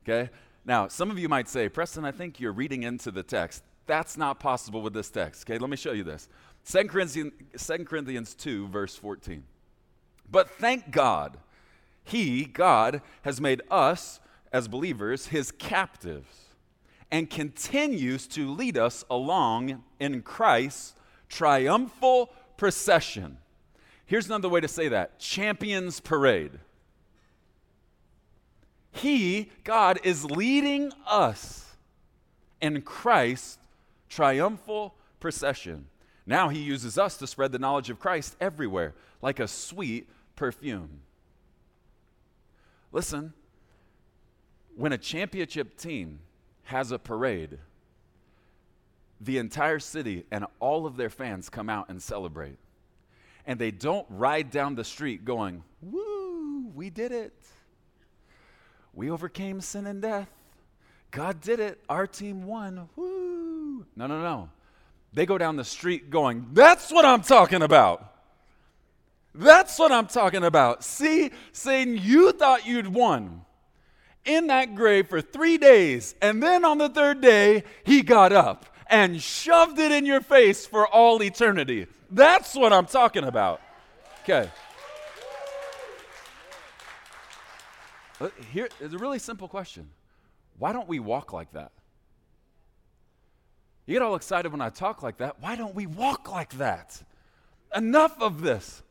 Okay? 0.03 0.29
Now, 0.63 0.87
some 0.87 1.09
of 1.09 1.17
you 1.17 1.27
might 1.27 1.47
say, 1.47 1.69
Preston, 1.69 2.05
I 2.05 2.11
think 2.11 2.39
you're 2.39 2.51
reading 2.51 2.83
into 2.83 3.11
the 3.11 3.23
text. 3.23 3.63
That's 3.87 4.17
not 4.17 4.39
possible 4.39 4.81
with 4.81 4.93
this 4.93 5.09
text. 5.09 5.43
Okay, 5.43 5.57
let 5.57 5.69
me 5.69 5.77
show 5.77 5.91
you 5.91 6.03
this. 6.03 6.27
2 6.69 6.85
Corinthians, 6.85 7.33
2 7.57 7.85
Corinthians 7.85 8.33
2, 8.33 8.67
verse 8.67 8.95
14. 8.95 9.43
But 10.29 10.49
thank 10.51 10.89
God, 10.91 11.37
He, 12.05 12.45
God, 12.45 13.01
has 13.23 13.41
made 13.41 13.61
us, 13.69 14.21
as 14.53 14.69
believers, 14.69 15.27
His 15.27 15.51
captives 15.51 16.45
and 17.11 17.29
continues 17.29 18.27
to 18.27 18.51
lead 18.51 18.77
us 18.77 19.03
along 19.09 19.83
in 19.99 20.21
Christ's 20.21 20.95
triumphal 21.29 22.31
procession. 22.57 23.37
Here's 24.05 24.27
another 24.27 24.49
way 24.49 24.61
to 24.61 24.67
say 24.67 24.87
that 24.89 25.19
Champions 25.19 25.99
Parade. 25.99 26.59
He, 28.91 29.51
God, 29.63 29.99
is 30.03 30.23
leading 30.23 30.91
us 31.05 31.75
in 32.61 32.81
Christ's 32.81 33.57
triumphal 34.09 34.95
procession. 35.19 35.87
Now 36.25 36.49
he 36.49 36.59
uses 36.59 36.97
us 36.97 37.17
to 37.17 37.27
spread 37.27 37.51
the 37.51 37.59
knowledge 37.59 37.89
of 37.89 37.99
Christ 37.99 38.35
everywhere, 38.39 38.93
like 39.21 39.39
a 39.39 39.47
sweet 39.47 40.09
perfume. 40.35 41.01
Listen, 42.95 43.33
when 44.73 44.93
a 44.93 44.97
championship 44.97 45.77
team 45.77 46.19
has 46.63 46.93
a 46.93 46.97
parade, 46.97 47.59
the 49.19 49.37
entire 49.37 49.79
city 49.79 50.23
and 50.31 50.45
all 50.61 50.85
of 50.85 50.95
their 50.95 51.09
fans 51.09 51.49
come 51.49 51.69
out 51.69 51.89
and 51.89 52.01
celebrate 52.01 52.57
and 53.45 53.59
they 53.59 53.69
don't 53.69 54.07
ride 54.09 54.49
down 54.49 54.75
the 54.75 54.85
street 54.85 55.25
going, 55.25 55.61
Woo, 55.81 56.71
we 56.73 56.89
did 56.89 57.11
it. 57.11 57.33
We 58.93 59.11
overcame 59.11 59.59
sin 59.59 59.87
and 59.87 60.01
death. 60.01 60.29
God 61.11 61.41
did 61.41 61.59
it. 61.59 61.83
Our 61.89 62.07
team 62.07 62.45
won. 62.45 62.87
Woo. 62.95 63.85
No, 63.97 64.07
no, 64.07 64.21
no. 64.21 64.49
They 65.11 65.25
go 65.25 65.37
down 65.37 65.57
the 65.57 65.65
street 65.65 66.09
going, 66.09 66.47
That's 66.53 66.93
what 66.93 67.03
I'm 67.03 67.23
talking 67.23 67.61
about. 67.61 68.14
That's 69.37 69.77
what 69.77 69.91
I'm 69.91 70.07
talking 70.07 70.43
about. 70.45 70.83
See, 70.83 71.31
Satan, 71.51 71.97
you 71.97 72.31
thought 72.31 72.65
you'd 72.65 72.87
won 72.87 73.41
in 74.23 74.47
that 74.47 74.75
grave 74.75 75.09
for 75.09 75.19
three 75.21 75.57
days, 75.57 76.15
and 76.21 76.41
then 76.41 76.63
on 76.63 76.77
the 76.77 76.87
third 76.87 77.19
day, 77.19 77.63
he 77.83 78.01
got 78.01 78.31
up 78.31 78.65
and 78.87 79.21
shoved 79.21 79.77
it 79.77 79.91
in 79.91 80.05
your 80.05 80.21
face 80.21 80.65
for 80.65 80.87
all 80.87 81.21
eternity. 81.21 81.87
That's 82.09 82.55
what 82.55 82.71
I'm 82.71 82.85
talking 82.85 83.25
about. 83.25 83.61
Okay. 84.23 84.49
Uh, 88.21 88.29
here 88.53 88.69
is 88.79 88.93
a 88.93 88.97
really 88.97 89.19
simple 89.19 89.49
question. 89.49 89.89
Why 90.57 90.71
don't 90.71 90.87
we 90.87 90.99
walk 90.99 91.33
like 91.33 91.51
that? 91.51 91.71
You 93.85 93.95
get 93.95 94.01
all 94.01 94.15
excited 94.15 94.51
when 94.51 94.61
I 94.61 94.69
talk 94.69 95.03
like 95.03 95.17
that. 95.17 95.41
Why 95.41 95.57
don't 95.57 95.75
we 95.75 95.85
walk 95.87 96.31
like 96.31 96.57
that? 96.57 97.03
Enough 97.75 98.21
of 98.21 98.41
this. 98.41 98.81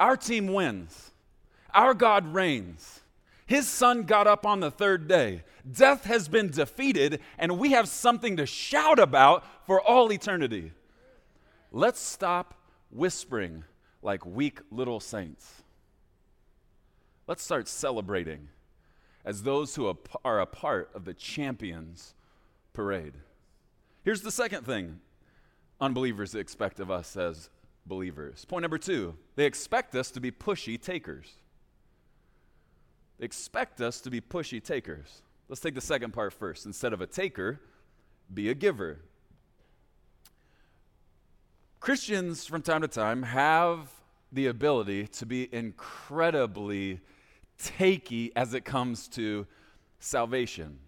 Our 0.00 0.16
team 0.16 0.52
wins. 0.52 1.12
Our 1.72 1.94
God 1.94 2.32
reigns. 2.34 3.00
His 3.46 3.68
son 3.68 4.04
got 4.04 4.26
up 4.26 4.46
on 4.46 4.60
the 4.60 4.70
third 4.70 5.06
day. 5.06 5.42
Death 5.70 6.04
has 6.04 6.26
been 6.26 6.50
defeated, 6.50 7.20
and 7.38 7.58
we 7.58 7.72
have 7.72 7.88
something 7.88 8.36
to 8.38 8.46
shout 8.46 8.98
about 8.98 9.44
for 9.66 9.80
all 9.80 10.10
eternity. 10.10 10.72
Let's 11.70 12.00
stop 12.00 12.54
whispering 12.90 13.64
like 14.02 14.24
weak 14.24 14.60
little 14.70 15.00
saints. 15.00 15.62
Let's 17.26 17.42
start 17.42 17.68
celebrating 17.68 18.48
as 19.24 19.42
those 19.42 19.74
who 19.74 19.96
are 20.24 20.40
a 20.40 20.46
part 20.46 20.90
of 20.94 21.04
the 21.04 21.14
champions 21.14 22.14
parade. 22.72 23.14
Here's 24.02 24.22
the 24.22 24.32
second 24.32 24.64
thing 24.64 25.00
unbelievers 25.80 26.34
expect 26.34 26.80
of 26.80 26.90
us 26.90 27.16
as 27.16 27.50
believers. 27.86 28.44
Point 28.44 28.62
number 28.62 28.78
two 28.78 29.14
they 29.36 29.46
expect 29.46 29.94
us 29.94 30.10
to 30.12 30.20
be 30.20 30.30
pushy 30.30 30.80
takers. 30.80 31.34
They 33.18 33.26
expect 33.26 33.80
us 33.80 34.00
to 34.02 34.10
be 34.10 34.20
pushy 34.20 34.62
takers. 34.62 35.22
Let's 35.48 35.60
take 35.60 35.74
the 35.74 35.80
second 35.80 36.12
part 36.12 36.32
first. 36.32 36.64
Instead 36.64 36.92
of 36.92 37.00
a 37.00 37.06
taker, 37.06 37.60
be 38.32 38.48
a 38.48 38.54
giver. 38.54 39.00
Christians, 41.80 42.46
from 42.46 42.62
time 42.62 42.82
to 42.82 42.88
time, 42.88 43.22
have 43.22 43.90
the 44.32 44.46
ability 44.46 45.06
to 45.08 45.26
be 45.26 45.48
incredibly 45.52 47.00
takey 47.60 48.30
as 48.36 48.54
it 48.54 48.64
comes 48.64 49.08
to 49.08 49.46
salvation. 49.98 50.78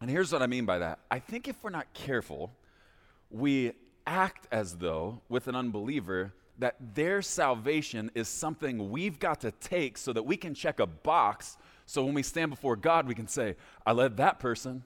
And 0.00 0.10
here's 0.10 0.32
what 0.32 0.42
I 0.42 0.46
mean 0.46 0.64
by 0.64 0.78
that 0.78 1.00
I 1.10 1.18
think 1.18 1.48
if 1.48 1.62
we're 1.62 1.70
not 1.70 1.92
careful, 1.92 2.52
we 3.30 3.72
act 4.06 4.46
as 4.50 4.78
though 4.78 5.20
with 5.28 5.48
an 5.48 5.54
unbeliever 5.54 6.32
that 6.58 6.76
their 6.94 7.22
salvation 7.22 8.10
is 8.14 8.28
something 8.28 8.90
we've 8.90 9.18
got 9.18 9.40
to 9.40 9.50
take 9.50 9.98
so 9.98 10.12
that 10.12 10.22
we 10.22 10.36
can 10.36 10.54
check 10.54 10.80
a 10.80 10.86
box. 10.86 11.56
So 11.86 12.04
when 12.04 12.14
we 12.14 12.22
stand 12.22 12.50
before 12.50 12.76
God, 12.76 13.06
we 13.06 13.14
can 13.14 13.26
say, 13.26 13.56
I 13.84 13.92
led 13.92 14.16
that 14.18 14.38
person 14.38 14.84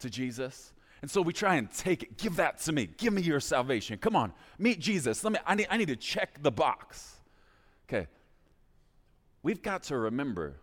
to 0.00 0.10
Jesus. 0.10 0.72
And 1.02 1.10
so 1.10 1.22
we 1.22 1.32
try 1.32 1.56
and 1.56 1.72
take 1.72 2.02
it. 2.02 2.18
Give 2.18 2.36
that 2.36 2.58
to 2.60 2.72
me. 2.72 2.88
Give 2.98 3.12
me 3.12 3.22
your 3.22 3.40
salvation. 3.40 3.98
Come 3.98 4.16
on, 4.16 4.32
meet 4.58 4.80
Jesus. 4.80 5.24
Let 5.24 5.32
me, 5.32 5.38
I, 5.46 5.54
need, 5.54 5.68
I 5.70 5.76
need 5.76 5.88
to 5.88 5.96
check 5.96 6.42
the 6.42 6.50
box. 6.50 7.16
Okay. 7.88 8.06
We've 9.42 9.62
got 9.62 9.84
to 9.84 9.96
remember 9.96 10.56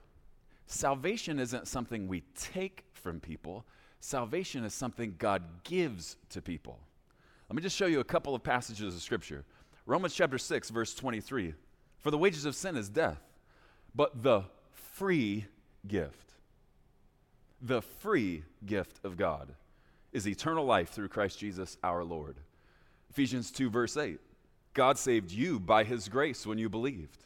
salvation 0.67 1.39
isn't 1.39 1.67
something 1.67 2.07
we 2.07 2.21
take 2.35 2.83
from 2.93 3.19
people, 3.19 3.65
salvation 3.99 4.63
is 4.63 4.73
something 4.73 5.15
God 5.17 5.41
gives 5.63 6.17
to 6.29 6.41
people. 6.41 6.79
Let 7.49 7.55
me 7.55 7.61
just 7.61 7.77
show 7.77 7.85
you 7.85 8.01
a 8.01 8.05
couple 8.05 8.35
of 8.35 8.43
passages 8.43 8.93
of 8.93 9.01
Scripture. 9.01 9.45
Romans 9.85 10.13
chapter 10.13 10.37
6, 10.37 10.69
verse 10.69 10.93
23. 10.93 11.53
For 11.99 12.11
the 12.11 12.17
wages 12.17 12.45
of 12.45 12.55
sin 12.55 12.75
is 12.75 12.89
death, 12.89 13.21
but 13.95 14.21
the 14.21 14.43
free 14.71 15.45
gift, 15.87 16.33
the 17.61 17.81
free 17.81 18.43
gift 18.65 18.99
of 19.03 19.15
God 19.15 19.53
is 20.11 20.27
eternal 20.27 20.65
life 20.65 20.89
through 20.89 21.07
Christ 21.07 21.39
Jesus 21.39 21.77
our 21.83 22.03
Lord. 22.03 22.37
Ephesians 23.09 23.49
2, 23.51 23.69
verse 23.69 23.95
8 23.95 24.19
God 24.73 24.97
saved 24.97 25.31
you 25.31 25.59
by 25.59 25.83
his 25.83 26.09
grace 26.09 26.45
when 26.45 26.57
you 26.57 26.69
believed. 26.69 27.23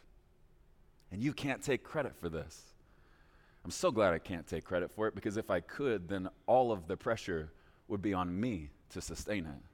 And 1.11 1.21
you 1.21 1.33
can't 1.33 1.61
take 1.61 1.83
credit 1.83 2.15
for 2.15 2.29
this. 2.29 2.61
I'm 3.65 3.71
so 3.71 3.91
glad 3.91 4.13
I 4.13 4.19
can't 4.19 4.47
take 4.47 4.63
credit 4.63 4.91
for 4.91 5.07
it 5.07 5.15
because 5.15 5.35
if 5.35 5.51
I 5.51 5.59
could, 5.59 6.07
then 6.07 6.29
all 6.47 6.71
of 6.71 6.87
the 6.87 6.95
pressure 6.95 7.51
would 7.87 8.01
be 8.01 8.13
on 8.13 8.39
me 8.39 8.69
to 8.91 9.01
sustain 9.01 9.45
it. 9.45 9.70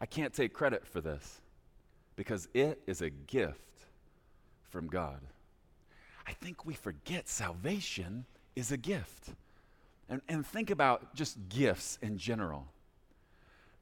I 0.00 0.06
can't 0.06 0.32
take 0.32 0.52
credit 0.52 0.86
for 0.86 1.00
this 1.00 1.40
because 2.16 2.48
it 2.54 2.80
is 2.86 3.02
a 3.02 3.10
gift 3.10 3.86
from 4.70 4.88
God. 4.88 5.20
I 6.26 6.32
think 6.32 6.64
we 6.64 6.74
forget 6.74 7.28
salvation 7.28 8.24
is 8.56 8.72
a 8.72 8.76
gift. 8.76 9.30
And, 10.08 10.20
and 10.28 10.46
think 10.46 10.70
about 10.70 11.14
just 11.14 11.36
gifts 11.48 11.98
in 12.02 12.18
general. 12.18 12.66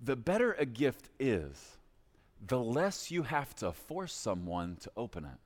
The 0.01 0.17
better 0.17 0.53
a 0.53 0.67
gift 0.67 1.09
is, 1.19 1.79
the 2.47 2.59
less 2.59 3.11
you 3.11 3.23
have 3.25 3.55
to 3.57 3.73
force 3.73 4.13
someone 4.13 4.77
to 4.81 4.91
open 4.97 5.25
it. 5.25 5.39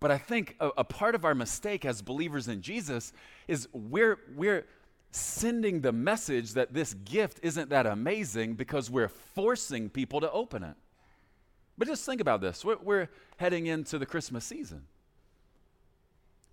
But 0.00 0.10
I 0.10 0.18
think 0.18 0.56
a, 0.60 0.70
a, 0.78 0.84
part 0.84 1.14
of 1.14 1.24
our 1.24 1.34
mistake 1.34 1.84
as 1.84 2.02
believers 2.02 2.48
in 2.48 2.60
Jesus 2.60 3.12
is 3.48 3.68
we're, 3.72 4.18
we're 4.34 4.66
sending 5.16 5.80
the 5.80 5.92
message 5.92 6.52
that 6.52 6.74
this 6.74 6.94
gift 6.94 7.40
isn't 7.42 7.70
that 7.70 7.86
amazing 7.86 8.54
because 8.54 8.90
we're 8.90 9.08
forcing 9.08 9.88
people 9.88 10.20
to 10.20 10.30
open 10.30 10.62
it. 10.62 10.74
But 11.78 11.88
just 11.88 12.04
think 12.06 12.20
about 12.20 12.40
this 12.40 12.64
we're, 12.64 12.78
we're 12.82 13.08
heading 13.36 13.66
into 13.66 13.98
the 13.98 14.06
Christmas 14.06 14.44
season. 14.44 14.82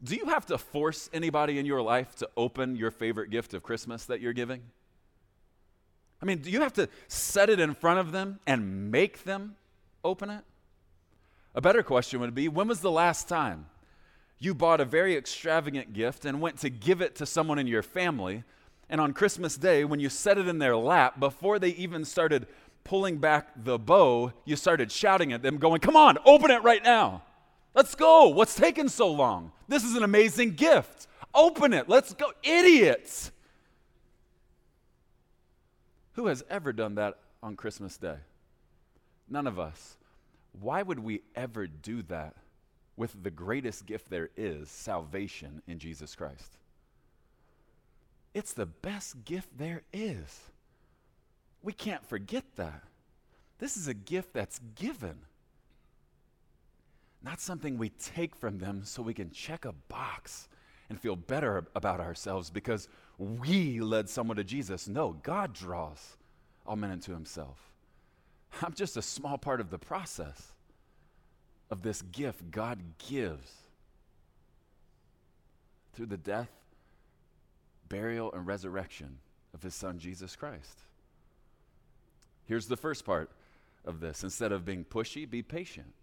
Do 0.03 0.15
you 0.15 0.25
have 0.25 0.45
to 0.47 0.57
force 0.57 1.09
anybody 1.13 1.59
in 1.59 1.65
your 1.65 1.81
life 1.81 2.15
to 2.17 2.29
open 2.35 2.75
your 2.75 2.91
favorite 2.91 3.29
gift 3.29 3.53
of 3.53 3.63
Christmas 3.63 4.05
that 4.05 4.19
you're 4.19 4.33
giving? 4.33 4.61
I 6.21 6.25
mean, 6.25 6.39
do 6.39 6.49
you 6.49 6.61
have 6.61 6.73
to 6.73 6.89
set 7.07 7.49
it 7.49 7.59
in 7.59 7.73
front 7.73 7.99
of 7.99 8.11
them 8.11 8.39
and 8.45 8.91
make 8.91 9.23
them 9.23 9.55
open 10.03 10.29
it? 10.29 10.43
A 11.55 11.61
better 11.61 11.83
question 11.83 12.19
would 12.19 12.35
be 12.35 12.47
when 12.47 12.67
was 12.67 12.79
the 12.81 12.91
last 12.91 13.29
time 13.29 13.67
you 14.45 14.53
bought 14.53 14.81
a 14.81 14.85
very 14.85 15.15
extravagant 15.15 15.93
gift 15.93 16.25
and 16.25 16.41
went 16.41 16.59
to 16.59 16.69
give 16.69 17.01
it 17.01 17.15
to 17.15 17.25
someone 17.25 17.59
in 17.59 17.67
your 17.67 17.83
family? 17.83 18.43
And 18.89 18.99
on 18.99 19.13
Christmas 19.13 19.57
Day, 19.57 19.85
when 19.85 19.99
you 19.99 20.09
set 20.09 20.37
it 20.37 20.47
in 20.47 20.59
their 20.59 20.75
lap, 20.75 21.19
before 21.19 21.59
they 21.59 21.69
even 21.69 22.05
started 22.05 22.47
pulling 22.83 23.17
back 23.17 23.49
the 23.55 23.79
bow, 23.79 24.33
you 24.45 24.55
started 24.55 24.91
shouting 24.91 25.33
at 25.33 25.41
them, 25.41 25.57
going, 25.57 25.79
Come 25.79 25.95
on, 25.95 26.17
open 26.25 26.51
it 26.51 26.63
right 26.63 26.83
now. 26.83 27.23
Let's 27.73 27.95
go. 27.95 28.27
What's 28.27 28.55
taking 28.55 28.87
so 28.89 29.11
long? 29.11 29.51
This 29.67 29.83
is 29.83 29.95
an 29.95 30.03
amazing 30.03 30.55
gift. 30.55 31.07
Open 31.33 31.73
it. 31.73 31.89
Let's 31.89 32.13
go. 32.13 32.31
Idiots. 32.43 33.31
Who 36.13 36.27
has 36.27 36.43
ever 36.49 36.71
done 36.71 36.95
that 36.95 37.17
on 37.41 37.55
Christmas 37.55 37.97
Day? 37.97 38.17
None 39.27 39.47
of 39.47 39.57
us. 39.57 39.97
Why 40.59 40.83
would 40.83 40.99
we 40.99 41.21
ever 41.35 41.65
do 41.65 42.03
that 42.03 42.35
with 42.95 43.23
the 43.23 43.31
greatest 43.31 43.85
gift 43.85 44.09
there 44.09 44.29
is 44.37 44.69
salvation 44.69 45.61
in 45.67 45.79
Jesus 45.79 46.15
Christ? 46.15 46.57
It's 48.33 48.53
the 48.53 48.65
best 48.65 49.25
gift 49.25 49.57
there 49.57 49.83
is. 49.91 50.41
We 51.61 51.73
can't 51.73 52.05
forget 52.05 52.43
that. 52.55 52.83
This 53.59 53.77
is 53.77 53.87
a 53.87 53.93
gift 53.93 54.33
that's 54.33 54.59
given, 54.75 55.19
not 57.23 57.39
something 57.39 57.77
we 57.77 57.89
take 57.89 58.35
from 58.35 58.57
them 58.57 58.81
so 58.83 59.01
we 59.01 59.13
can 59.13 59.31
check 59.31 59.65
a 59.65 59.71
box 59.71 60.49
and 60.89 60.99
feel 60.99 61.15
better 61.15 61.65
about 61.75 61.99
ourselves 61.99 62.49
because 62.49 62.89
we 63.17 63.79
led 63.79 64.09
someone 64.09 64.37
to 64.37 64.43
Jesus. 64.43 64.87
No, 64.87 65.13
God 65.23 65.53
draws 65.53 66.17
all 66.65 66.75
men 66.75 66.91
into 66.91 67.11
himself. 67.11 67.71
I'm 68.61 68.73
just 68.73 68.97
a 68.97 69.01
small 69.01 69.37
part 69.37 69.61
of 69.61 69.69
the 69.69 69.79
process 69.79 70.52
of 71.73 71.81
this 71.81 72.03
gift 72.03 72.51
God 72.51 72.77
gives 73.09 73.51
through 75.93 76.05
the 76.05 76.17
death, 76.17 76.51
burial, 77.89 78.31
and 78.31 78.45
resurrection 78.45 79.17
of 79.55 79.63
his 79.63 79.73
son, 79.73 79.97
Jesus 79.97 80.35
Christ. 80.35 80.81
Here's 82.45 82.67
the 82.67 82.77
first 82.77 83.05
part 83.05 83.31
of 83.85 84.01
this 84.01 84.23
instead 84.23 84.51
of 84.51 84.65
being 84.65 84.85
pushy, 84.85 85.27
be 85.27 85.41
patient. 85.41 85.95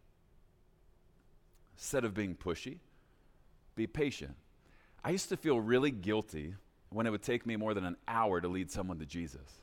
Instead 1.77 2.05
of 2.05 2.15
being 2.15 2.35
pushy, 2.35 2.79
be 3.77 3.87
patient. 3.87 4.35
I 5.05 5.11
used 5.11 5.29
to 5.29 5.37
feel 5.37 5.61
really 5.61 5.93
guilty 5.93 6.55
when 6.89 7.07
it 7.07 7.11
would 7.11 7.23
take 7.23 7.47
me 7.47 7.55
more 7.55 7.75
than 7.75 7.85
an 7.85 7.97
hour 8.09 8.41
to 8.41 8.49
lead 8.49 8.73
someone 8.73 8.99
to 8.99 9.07
Jesus 9.07 9.61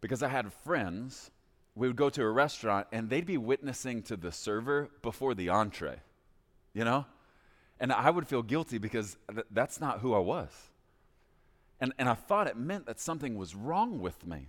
because 0.00 0.24
I 0.24 0.28
had 0.28 0.52
friends, 0.52 1.30
we 1.74 1.86
would 1.86 1.96
go 1.96 2.10
to 2.10 2.22
a 2.22 2.30
restaurant 2.30 2.86
and 2.92 3.08
they'd 3.08 3.26
be 3.26 3.38
witnessing 3.38 4.02
to 4.02 4.16
the 4.16 4.32
server 4.32 4.88
before 5.02 5.34
the 5.34 5.48
entree, 5.48 6.00
you 6.74 6.84
know? 6.84 7.06
And 7.78 7.92
I 7.92 8.10
would 8.10 8.26
feel 8.26 8.42
guilty 8.42 8.78
because 8.78 9.16
th- 9.32 9.46
that's 9.50 9.80
not 9.80 10.00
who 10.00 10.14
I 10.14 10.18
was. 10.18 10.50
And, 11.80 11.94
and 11.98 12.08
I 12.08 12.14
thought 12.14 12.46
it 12.46 12.56
meant 12.56 12.86
that 12.86 13.00
something 13.00 13.36
was 13.36 13.54
wrong 13.54 14.00
with 14.00 14.26
me. 14.26 14.48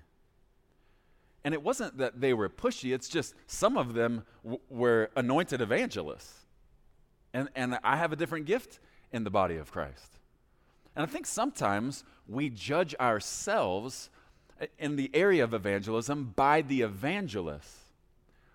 And 1.44 1.54
it 1.54 1.64
wasn't 1.64 1.98
that 1.98 2.22
they 2.22 2.34
were 2.34 2.50
pushy, 2.50 2.94
it's 2.94 3.08
just 3.10 3.34
some 3.48 3.78
of 3.78 3.94
them 3.94 4.26
w- 4.44 4.60
were 4.70 5.10
anointed 5.16 5.62
evangelists. 5.62 6.46
And, 7.34 7.50
and 7.56 7.80
I 7.84 7.96
have 7.96 8.12
a 8.12 8.16
different 8.16 8.46
gift 8.46 8.80
in 9.12 9.24
the 9.24 9.30
body 9.30 9.56
of 9.56 9.72
Christ. 9.72 10.20
And 10.96 11.04
I 11.04 11.08
think 11.08 11.26
sometimes 11.26 12.04
we 12.28 12.50
judge 12.50 12.94
ourselves 13.00 14.10
in 14.78 14.96
the 14.96 15.10
area 15.14 15.44
of 15.44 15.54
evangelism 15.54 16.34
by 16.36 16.62
the 16.62 16.82
evangelists. 16.82 17.82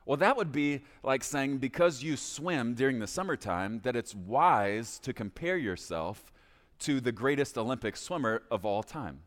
Well, 0.05 0.17
that 0.19 0.37
would 0.37 0.53
be 0.53 0.83
like 1.03 1.25
saying 1.25 1.59
because 1.59 2.03
you 2.03 2.17
swim 2.17 2.75
during 2.75 3.01
the 3.01 3.09
summertime, 3.09 3.81
that 3.83 3.97
it's 3.97 4.15
wise 4.15 5.01
to 5.01 5.13
compare 5.13 5.57
yourself 5.57 6.33
to 6.81 7.01
the 7.01 7.13
greatest 7.13 7.59
Olympic 7.59 7.97
swimmer 7.97 8.43
of 8.51 8.65
all 8.65 8.83
time, 8.83 9.21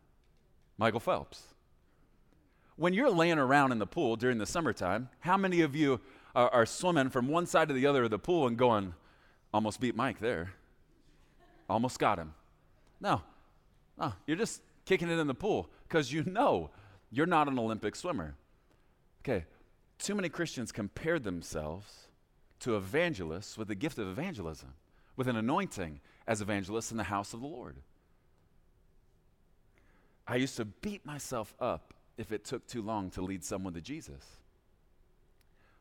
Michael 0.77 1.01
Phelps. 1.01 1.43
When 2.77 2.93
you're 2.93 3.11
laying 3.11 3.39
around 3.39 3.73
in 3.73 3.79
the 3.79 3.87
pool 3.87 4.15
during 4.15 4.37
the 4.37 4.45
summertime, 4.45 5.09
how 5.19 5.35
many 5.35 5.61
of 5.61 5.75
you 5.75 5.99
are, 6.33 6.49
are 6.49 6.65
swimming 6.65 7.09
from 7.09 7.27
one 7.27 7.45
side 7.45 7.67
to 7.67 7.73
the 7.73 7.85
other 7.85 8.05
of 8.05 8.11
the 8.11 8.19
pool 8.19 8.47
and 8.47 8.57
going, 8.57 8.93
almost 9.53 9.81
beat 9.81 9.97
Mike 9.97 10.19
there, 10.19 10.53
almost 11.69 11.99
got 11.99 12.19
him? 12.19 12.33
No, 13.01 13.21
no, 13.97 14.13
you're 14.25 14.37
just 14.37 14.61
kicking 14.89 15.07
it 15.07 15.19
in 15.19 15.27
the 15.27 15.35
pool 15.35 15.69
because 15.87 16.11
you 16.11 16.23
know 16.23 16.71
you're 17.11 17.27
not 17.27 17.47
an 17.47 17.59
Olympic 17.59 17.95
swimmer. 17.95 18.33
Okay, 19.21 19.45
too 19.99 20.15
many 20.15 20.29
Christians 20.29 20.71
compare 20.71 21.19
themselves 21.19 22.07
to 22.61 22.75
evangelists 22.75 23.55
with 23.55 23.67
the 23.67 23.75
gift 23.75 23.99
of 23.99 24.07
evangelism, 24.07 24.73
with 25.15 25.27
an 25.27 25.35
anointing 25.35 26.01
as 26.25 26.41
evangelists 26.41 26.89
in 26.89 26.97
the 26.97 27.03
house 27.03 27.35
of 27.35 27.41
the 27.41 27.45
Lord. 27.45 27.75
I 30.27 30.37
used 30.37 30.57
to 30.57 30.65
beat 30.65 31.05
myself 31.05 31.53
up 31.59 31.93
if 32.17 32.31
it 32.31 32.43
took 32.43 32.65
too 32.65 32.81
long 32.81 33.11
to 33.11 33.21
lead 33.21 33.43
someone 33.43 33.73
to 33.73 33.81
Jesus. 33.81 34.25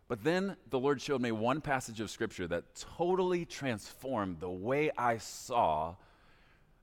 But 0.07 0.23
then 0.23 0.57
the 0.69 0.79
Lord 0.79 1.01
showed 1.01 1.23
me 1.23 1.33
one 1.33 1.63
passage 1.63 2.01
of 2.01 2.11
Scripture 2.11 2.47
that 2.49 2.75
totally 2.75 3.47
transformed 3.47 4.41
the 4.41 4.51
way 4.51 4.91
I 4.99 5.17
saw 5.17 5.97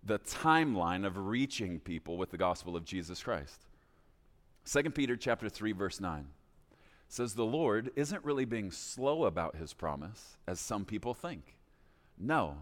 the 0.06 0.20
timeline 0.20 1.06
of 1.06 1.18
reaching 1.18 1.80
people 1.80 2.18
with 2.18 2.30
the 2.30 2.38
gospel 2.38 2.76
of 2.76 2.86
Jesus 2.86 3.24
Christ. 3.24 3.66
2 4.72 4.92
Peter 4.92 5.16
chapter 5.16 5.50
3 5.50 5.72
verse 5.72 6.00
9 6.00 6.28
says 7.08 7.34
the 7.34 7.46
Lord 7.46 7.92
isn't 7.96 8.24
really 8.24 8.46
being 8.46 8.72
slow 8.72 9.26
about 9.26 9.56
his 9.56 9.74
promise 9.74 10.38
as 10.48 10.60
some 10.60 10.86
people 10.86 11.14
think. 11.14 11.56
No, 12.18 12.58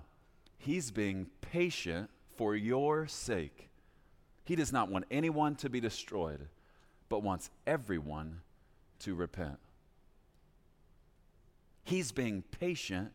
he's 0.57 0.91
being 0.91 1.27
patient 1.41 2.09
for 2.35 2.55
your 2.55 3.07
sake. 3.07 3.69
He 4.45 4.55
does 4.55 4.73
not 4.73 4.89
want 4.89 5.05
anyone 5.11 5.55
to 5.57 5.69
be 5.69 5.79
destroyed, 5.79 6.47
but 7.09 7.23
wants 7.23 7.49
everyone 7.65 8.41
to 8.99 9.15
repent. 9.15 9.59
He's 11.83 12.11
being 12.11 12.43
patient 12.59 13.11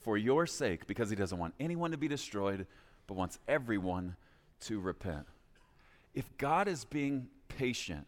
for 0.00 0.16
your 0.16 0.46
sake 0.46 0.86
because 0.86 1.10
he 1.10 1.16
doesn't 1.16 1.38
want 1.38 1.54
anyone 1.58 1.90
to 1.90 1.96
be 1.96 2.08
destroyed, 2.08 2.66
but 3.08 3.16
wants 3.16 3.40
everyone 3.48 4.14
to 4.60 4.78
repent. 4.78 5.26
If 6.14 6.36
God 6.38 6.68
is 6.68 6.84
being 6.84 7.26
patient, 7.48 8.06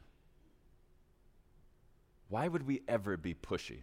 why 2.28 2.46
would 2.46 2.66
we 2.66 2.82
ever 2.86 3.16
be 3.16 3.34
pushy? 3.34 3.80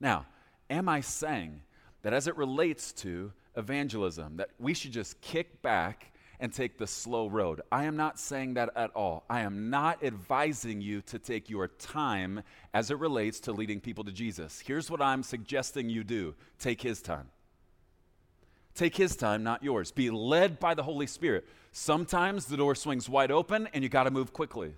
Now, 0.00 0.26
am 0.68 0.88
I 0.88 1.00
saying 1.00 1.62
that 2.02 2.12
as 2.12 2.26
it 2.26 2.36
relates 2.36 2.92
to 2.94 3.32
evangelism, 3.56 4.38
that 4.38 4.50
we 4.58 4.74
should 4.74 4.92
just 4.92 5.20
kick 5.20 5.62
back 5.62 6.12
and 6.40 6.52
take 6.52 6.78
the 6.78 6.86
slow 6.86 7.28
road? 7.28 7.60
I 7.70 7.84
am 7.84 7.96
not 7.96 8.18
saying 8.18 8.54
that 8.54 8.70
at 8.74 8.90
all. 8.96 9.24
I 9.28 9.40
am 9.42 9.70
not 9.70 10.02
advising 10.02 10.80
you 10.80 11.00
to 11.02 11.18
take 11.18 11.48
your 11.48 11.68
time 11.68 12.42
as 12.72 12.90
it 12.90 12.98
relates 12.98 13.40
to 13.40 13.52
leading 13.52 13.80
people 13.80 14.04
to 14.04 14.12
Jesus. 14.12 14.60
Here's 14.64 14.90
what 14.90 15.02
I'm 15.02 15.22
suggesting 15.22 15.90
you 15.90 16.02
do 16.02 16.34
take 16.58 16.80
his 16.80 17.02
time. 17.02 17.28
Take 18.74 18.96
his 18.96 19.14
time, 19.16 19.42
not 19.42 19.62
yours. 19.62 19.90
Be 19.92 20.10
led 20.10 20.58
by 20.58 20.74
the 20.74 20.82
Holy 20.82 21.06
Spirit. 21.06 21.46
Sometimes 21.70 22.46
the 22.46 22.56
door 22.56 22.74
swings 22.74 23.08
wide 23.08 23.30
open 23.30 23.68
and 23.72 23.82
you 23.82 23.88
got 23.88 24.04
to 24.04 24.10
move 24.10 24.32
quickly. 24.32 24.74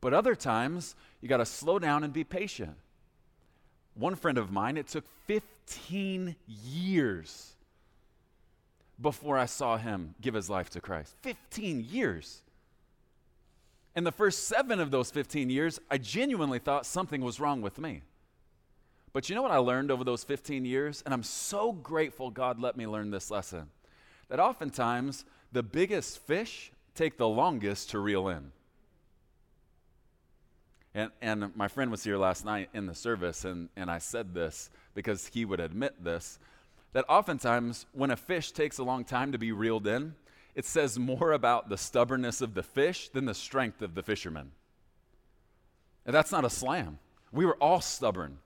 But 0.00 0.12
other 0.12 0.34
times, 0.34 0.94
you 1.20 1.28
got 1.28 1.38
to 1.38 1.46
slow 1.46 1.78
down 1.78 2.04
and 2.04 2.12
be 2.12 2.24
patient. 2.24 2.74
One 3.94 4.16
friend 4.16 4.36
of 4.36 4.50
mine, 4.50 4.76
it 4.76 4.88
took 4.88 5.04
15 5.26 6.36
years 6.64 7.52
before 9.00 9.38
I 9.38 9.46
saw 9.46 9.76
him 9.76 10.14
give 10.20 10.34
his 10.34 10.50
life 10.50 10.70
to 10.70 10.80
Christ. 10.80 11.14
15 11.22 11.86
years. 11.90 12.42
In 13.94 14.04
the 14.04 14.12
first 14.12 14.44
seven 14.48 14.80
of 14.80 14.90
those 14.90 15.10
15 15.10 15.50
years, 15.50 15.78
I 15.90 15.98
genuinely 15.98 16.58
thought 16.58 16.86
something 16.86 17.20
was 17.20 17.40
wrong 17.40 17.62
with 17.62 17.78
me. 17.78 18.02
But 19.12 19.28
you 19.28 19.34
know 19.34 19.42
what 19.42 19.50
I 19.50 19.58
learned 19.58 19.90
over 19.90 20.04
those 20.04 20.24
15 20.24 20.64
years? 20.64 21.02
And 21.04 21.12
I'm 21.12 21.22
so 21.22 21.72
grateful 21.72 22.30
God 22.30 22.58
let 22.58 22.76
me 22.76 22.86
learn 22.86 23.10
this 23.10 23.30
lesson 23.30 23.68
that 24.28 24.40
oftentimes 24.40 25.24
the 25.52 25.62
biggest 25.62 26.18
fish 26.18 26.72
take 26.94 27.18
the 27.18 27.28
longest 27.28 27.90
to 27.90 27.98
reel 27.98 28.28
in. 28.28 28.52
And, 30.94 31.10
and 31.20 31.56
my 31.56 31.68
friend 31.68 31.90
was 31.90 32.04
here 32.04 32.16
last 32.16 32.44
night 32.44 32.68
in 32.74 32.86
the 32.86 32.94
service, 32.94 33.44
and, 33.44 33.70
and 33.76 33.90
I 33.90 33.98
said 33.98 34.34
this 34.34 34.70
because 34.94 35.26
he 35.26 35.44
would 35.44 35.60
admit 35.60 36.02
this 36.02 36.38
that 36.92 37.06
oftentimes 37.08 37.86
when 37.92 38.10
a 38.10 38.16
fish 38.16 38.52
takes 38.52 38.76
a 38.76 38.84
long 38.84 39.04
time 39.04 39.32
to 39.32 39.38
be 39.38 39.50
reeled 39.50 39.86
in, 39.86 40.14
it 40.54 40.66
says 40.66 40.98
more 40.98 41.32
about 41.32 41.70
the 41.70 41.78
stubbornness 41.78 42.42
of 42.42 42.52
the 42.52 42.62
fish 42.62 43.08
than 43.08 43.24
the 43.24 43.34
strength 43.34 43.80
of 43.80 43.94
the 43.94 44.02
fisherman. 44.02 44.50
And 46.04 46.14
that's 46.14 46.32
not 46.32 46.44
a 46.44 46.50
slam. 46.50 46.98
We 47.32 47.46
were 47.46 47.56
all 47.56 47.80
stubborn. 47.80 48.38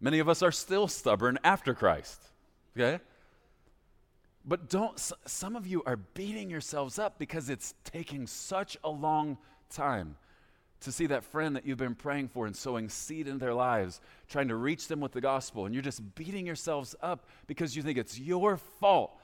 Many 0.00 0.18
of 0.18 0.28
us 0.28 0.42
are 0.42 0.52
still 0.52 0.88
stubborn 0.88 1.38
after 1.42 1.74
Christ. 1.74 2.22
Okay? 2.76 3.02
But 4.44 4.70
don't, 4.70 4.98
some 5.26 5.56
of 5.56 5.66
you 5.66 5.82
are 5.84 5.96
beating 5.96 6.48
yourselves 6.48 6.98
up 6.98 7.18
because 7.18 7.50
it's 7.50 7.74
taking 7.84 8.26
such 8.26 8.76
a 8.84 8.88
long 8.88 9.36
time 9.70 10.16
to 10.80 10.92
see 10.92 11.06
that 11.06 11.24
friend 11.24 11.56
that 11.56 11.66
you've 11.66 11.78
been 11.78 11.94
praying 11.94 12.28
for 12.28 12.46
and 12.46 12.54
sowing 12.54 12.88
seed 12.88 13.26
in 13.26 13.38
their 13.38 13.52
lives, 13.52 14.00
trying 14.28 14.48
to 14.48 14.54
reach 14.54 14.86
them 14.86 15.00
with 15.00 15.12
the 15.12 15.20
gospel, 15.20 15.66
and 15.66 15.74
you're 15.74 15.82
just 15.82 16.14
beating 16.14 16.46
yourselves 16.46 16.94
up 17.02 17.26
because 17.46 17.74
you 17.74 17.82
think 17.82 17.98
it's 17.98 18.18
your 18.18 18.56
fault 18.56 19.18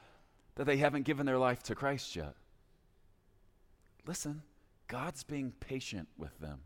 that 0.57 0.65
they 0.65 0.77
haven't 0.77 1.05
given 1.05 1.27
their 1.27 1.39
life 1.39 1.63
to 1.63 1.75
Christ 1.75 2.17
yet. 2.17 2.35
Listen, 4.07 4.43
God's 4.89 5.23
being 5.23 5.53
patient 5.61 6.09
with 6.19 6.39
them. 6.41 6.59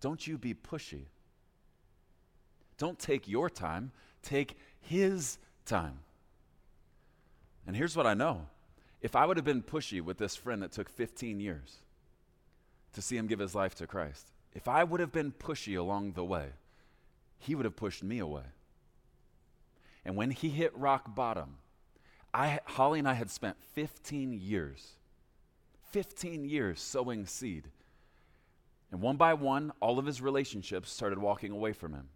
Don't 0.00 0.26
you 0.26 0.38
be 0.38 0.54
pushy. 0.54 1.06
Don't 2.78 2.98
take 2.98 3.28
your 3.28 3.48
time, 3.48 3.92
take 4.22 4.56
His 4.80 5.38
time. 5.64 6.00
And 7.66 7.74
here's 7.74 7.96
what 7.96 8.06
I 8.06 8.14
know 8.14 8.46
if 9.02 9.14
I 9.14 9.26
would 9.26 9.36
have 9.36 9.44
been 9.44 9.62
pushy 9.62 10.00
with 10.00 10.18
this 10.18 10.36
friend 10.36 10.62
that 10.62 10.72
took 10.72 10.88
15 10.88 11.38
years, 11.38 11.78
to 12.96 13.02
see 13.02 13.16
him 13.16 13.26
give 13.26 13.38
his 13.38 13.54
life 13.54 13.74
to 13.76 13.86
Christ. 13.86 14.32
If 14.54 14.66
I 14.66 14.82
would 14.82 15.00
have 15.00 15.12
been 15.12 15.30
pushy 15.30 15.78
along 15.78 16.12
the 16.12 16.24
way, 16.24 16.48
he 17.38 17.54
would 17.54 17.66
have 17.66 17.76
pushed 17.76 18.02
me 18.02 18.18
away. 18.18 18.44
And 20.04 20.16
when 20.16 20.30
he 20.30 20.48
hit 20.48 20.76
rock 20.76 21.14
bottom, 21.14 21.58
I, 22.32 22.60
Holly 22.64 22.98
and 22.98 23.08
I 23.08 23.14
had 23.14 23.30
spent 23.30 23.56
15 23.74 24.32
years, 24.32 24.92
15 25.90 26.46
years 26.46 26.80
sowing 26.80 27.26
seed. 27.26 27.68
And 28.90 29.02
one 29.02 29.16
by 29.16 29.34
one, 29.34 29.72
all 29.80 29.98
of 29.98 30.06
his 30.06 30.22
relationships 30.22 30.90
started 30.90 31.18
walking 31.18 31.52
away 31.52 31.74
from 31.74 31.92
him. 31.92 32.08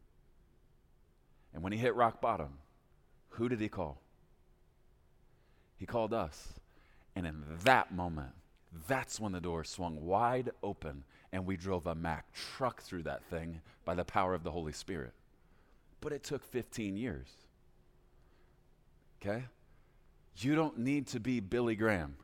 And 1.52 1.62
when 1.62 1.72
he 1.72 1.78
hit 1.78 1.94
rock 1.94 2.20
bottom, 2.20 2.58
who 3.30 3.48
did 3.48 3.60
he 3.60 3.68
call? 3.68 4.00
He 5.76 5.86
called 5.86 6.12
us. 6.12 6.54
And 7.16 7.26
in 7.26 7.42
that 7.64 7.92
moment, 7.92 8.32
that's 8.88 9.18
when 9.18 9.32
the 9.32 9.40
door 9.40 9.64
swung 9.64 10.04
wide 10.04 10.50
open 10.62 11.04
and 11.32 11.46
we 11.46 11.56
drove 11.56 11.86
a 11.86 11.94
Mack 11.94 12.32
truck 12.32 12.82
through 12.82 13.04
that 13.04 13.24
thing 13.24 13.60
by 13.84 13.94
the 13.94 14.04
power 14.04 14.34
of 14.34 14.44
the 14.44 14.50
Holy 14.50 14.72
Spirit. 14.72 15.12
But 16.00 16.12
it 16.12 16.22
took 16.22 16.44
15 16.44 16.96
years. 16.96 17.26
Okay? 19.20 19.44
You 20.36 20.54
don't 20.54 20.78
need 20.78 21.08
to 21.08 21.20
be 21.20 21.40
Billy 21.40 21.76
Graham. 21.76 22.16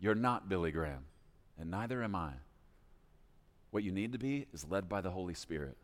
You're 0.00 0.14
not 0.14 0.48
Billy 0.48 0.70
Graham, 0.70 1.04
and 1.58 1.70
neither 1.70 2.02
am 2.02 2.14
I. 2.14 2.32
What 3.70 3.82
you 3.82 3.92
need 3.92 4.12
to 4.12 4.18
be 4.18 4.46
is 4.52 4.66
led 4.68 4.88
by 4.88 5.00
the 5.00 5.10
Holy 5.10 5.34
Spirit. 5.34 5.76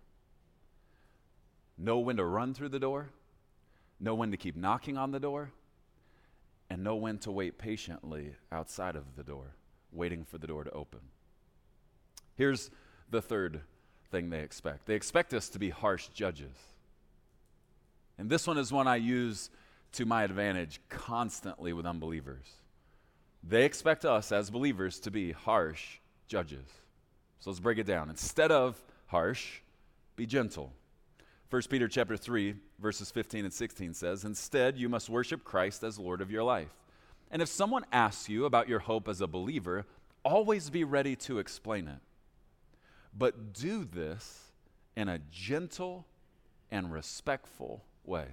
Know 1.83 1.99
when 1.99 2.19
to 2.19 2.25
run 2.27 2.53
through 2.53 2.69
the 2.69 2.79
door, 2.79 3.09
know 3.99 4.15
when 4.15 4.31
to 4.33 4.37
keep 4.37 4.55
knocking 4.55 4.99
on 4.99 5.13
the 5.13 5.19
door, 5.19 5.51
and 6.69 6.85
know 6.85 6.95
when 6.95 7.17
to 7.21 7.33
wait 7.33 7.57
patiently 7.57 8.35
outside 8.53 8.97
of 8.97 9.17
the 9.17 9.23
door, 9.23 9.55
waiting 9.91 10.27
for 10.27 10.37
the 10.37 10.47
door 10.47 10.63
to 10.63 10.71
open. 10.73 11.01
Here's 12.37 12.71
the 13.11 13.23
third 13.23 13.63
thing 14.11 14.29
they 14.29 14.41
expect 14.41 14.85
they 14.85 14.95
expect 14.95 15.33
us 15.33 15.49
to 15.49 15.59
be 15.59 15.71
harsh 15.71 16.09
judges. 16.09 16.53
And 18.19 18.29
this 18.29 18.47
one 18.47 18.59
is 18.59 18.71
one 18.71 18.87
I 18.87 18.97
use 18.97 19.49
to 19.93 20.05
my 20.05 20.25
advantage 20.25 20.83
constantly 20.91 21.73
with 21.73 21.87
unbelievers. 21.87 22.45
They 23.43 23.65
expect 23.65 24.05
us 24.05 24.33
as 24.33 24.51
believers 24.51 25.01
to 25.01 25.11
be 25.11 25.33
harsh 25.33 25.99
judges. 26.29 26.67
So 27.39 27.49
let's 27.49 27.61
break 27.61 27.79
it 27.79 27.87
down. 27.87 28.11
Instead 28.11 28.53
of 28.53 28.79
harsh, 29.07 29.61
be 30.15 30.27
gentle. 30.27 30.75
1 31.51 31.63
Peter 31.69 31.89
chapter 31.89 32.17
3 32.17 32.55
verses 32.79 33.11
15 33.11 33.45
and 33.45 33.53
16 33.53 33.93
says, 33.93 34.25
"Instead 34.25 34.79
you 34.79 34.89
must 34.89 35.11
worship 35.11 35.43
Christ 35.43 35.83
as 35.83 35.99
Lord 35.99 36.21
of 36.21 36.31
your 36.31 36.45
life. 36.45 36.77
And 37.29 37.43
if 37.43 37.49
someone 37.49 37.85
asks 37.91 38.29
you 38.29 38.45
about 38.45 38.69
your 38.69 38.79
hope 38.79 39.09
as 39.09 39.21
a 39.21 39.27
believer, 39.27 39.85
always 40.25 40.71
be 40.71 40.85
ready 40.85 41.17
to 41.17 41.41
explain 41.41 41.89
it. 41.89 41.99
But 43.13 43.53
do 43.53 43.85
this 43.85 44.53
in 44.95 45.09
a 45.09 45.19
gentle 45.19 46.07
and 46.71 46.93
respectful 46.93 47.85
way." 48.05 48.29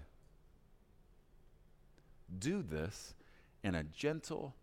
Do 2.38 2.62
this 2.62 3.16
in 3.64 3.74
a 3.74 3.84
gentle 3.84 4.54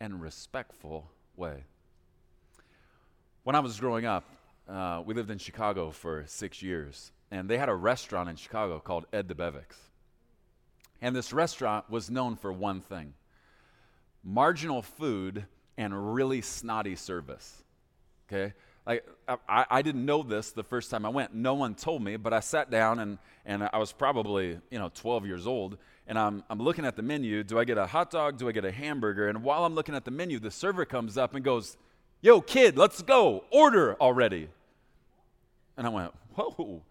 and 0.00 0.22
respectful 0.22 1.10
way. 1.36 1.64
When 3.42 3.54
I 3.54 3.60
was 3.60 3.78
growing 3.78 4.06
up, 4.06 4.24
uh, 4.66 5.02
we 5.04 5.12
lived 5.12 5.30
in 5.30 5.38
Chicago 5.38 5.90
for 5.90 6.24
six 6.26 6.62
years 6.62 7.12
and 7.32 7.48
they 7.48 7.56
had 7.56 7.70
a 7.70 7.74
restaurant 7.74 8.28
in 8.28 8.36
Chicago 8.36 8.78
called 8.78 9.06
Ed 9.12 9.26
the 9.26 9.34
Debevic's. 9.34 9.78
And 11.00 11.16
this 11.16 11.32
restaurant 11.32 11.90
was 11.90 12.10
known 12.10 12.36
for 12.36 12.52
one 12.52 12.80
thing 12.80 13.14
marginal 14.22 14.82
food 14.82 15.46
and 15.76 16.14
really 16.14 16.42
snotty 16.42 16.94
service. 16.94 17.64
Okay? 18.28 18.52
Like, 18.86 19.04
I, 19.48 19.64
I 19.68 19.82
didn't 19.82 20.04
know 20.04 20.22
this 20.22 20.52
the 20.52 20.62
first 20.62 20.90
time 20.90 21.04
I 21.04 21.08
went. 21.08 21.34
No 21.34 21.54
one 21.54 21.74
told 21.74 22.04
me, 22.04 22.16
but 22.16 22.32
I 22.32 22.38
sat 22.38 22.70
down 22.70 23.00
and, 23.00 23.18
and 23.44 23.68
I 23.72 23.78
was 23.78 23.92
probably, 23.92 24.60
you 24.70 24.78
know, 24.78 24.90
12 24.94 25.26
years 25.26 25.46
old. 25.46 25.78
And 26.06 26.18
I'm, 26.18 26.44
I'm 26.50 26.60
looking 26.60 26.84
at 26.84 26.94
the 26.96 27.02
menu. 27.02 27.42
Do 27.42 27.58
I 27.58 27.64
get 27.64 27.78
a 27.78 27.86
hot 27.86 28.10
dog? 28.10 28.36
Do 28.36 28.48
I 28.48 28.52
get 28.52 28.64
a 28.64 28.70
hamburger? 28.70 29.28
And 29.28 29.42
while 29.42 29.64
I'm 29.64 29.74
looking 29.74 29.94
at 29.94 30.04
the 30.04 30.10
menu, 30.10 30.38
the 30.38 30.50
server 30.50 30.84
comes 30.84 31.16
up 31.16 31.34
and 31.34 31.44
goes, 31.44 31.78
Yo, 32.20 32.40
kid, 32.40 32.76
let's 32.76 33.02
go. 33.02 33.44
Order 33.50 33.96
already. 34.00 34.48
And 35.76 35.86
I 35.86 35.90
went, 35.90 36.12
Whoa, 36.34 36.82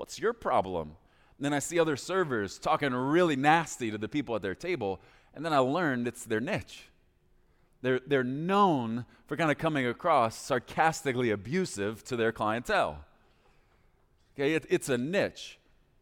What's 0.00 0.18
your 0.18 0.32
problem? 0.32 0.96
And 1.36 1.44
then 1.44 1.52
I 1.52 1.58
see 1.58 1.78
other 1.78 1.94
servers 1.94 2.58
talking 2.58 2.94
really 2.94 3.36
nasty 3.36 3.90
to 3.90 3.98
the 3.98 4.08
people 4.08 4.34
at 4.34 4.40
their 4.40 4.54
table, 4.54 4.98
and 5.34 5.44
then 5.44 5.52
I 5.52 5.58
learned 5.58 6.08
it's 6.08 6.24
their 6.24 6.40
niche. 6.40 6.84
They're, 7.82 8.00
they're 8.06 8.24
known 8.24 9.04
for 9.26 9.36
kind 9.36 9.50
of 9.50 9.58
coming 9.58 9.84
across 9.84 10.36
sarcastically 10.36 11.28
abusive 11.30 12.02
to 12.04 12.16
their 12.16 12.32
clientele. 12.32 13.04
Okay, 14.34 14.54
it, 14.54 14.64
it's 14.70 14.88
a 14.88 14.96
niche. 14.96 15.58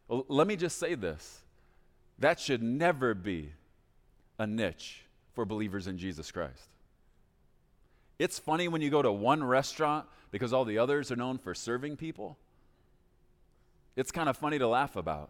Well, 0.07 0.25
let 0.29 0.47
me 0.47 0.55
just 0.55 0.79
say 0.79 0.95
this 0.95 1.41
that 2.21 2.39
should 2.39 2.63
never 2.63 3.15
be 3.15 3.51
a 4.39 4.47
niche 4.47 5.07
for 5.33 5.45
believers 5.45 5.89
in 5.89 5.99
Jesus 5.99 6.31
Christ. 6.31 6.69
It's 8.21 8.39
funny 8.39 8.69
when 8.69 8.81
you 8.81 8.91
go 8.91 9.03
to 9.03 9.11
one 9.11 9.43
restaurant 9.43 10.07
because 10.31 10.53
all 10.53 10.65
the 10.65 10.79
others 10.79 11.11
are 11.11 11.17
known 11.17 11.39
for 11.39 11.53
serving 11.53 11.97
people. 11.97 12.39
It's 13.99 14.13
kind 14.13 14.29
of 14.29 14.37
funny 14.37 14.61
to 14.61 14.69
laugh 14.69 14.95
about. 14.95 15.29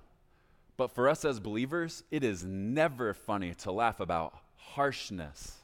But 0.77 0.91
for 0.91 1.09
us 1.09 1.25
as 1.25 1.41
believers, 1.41 2.05
it 2.11 2.23
is 2.23 2.45
never 2.45 3.15
funny 3.15 3.55
to 3.61 3.73
laugh 3.73 3.99
about 3.99 4.39
harshness 4.57 5.57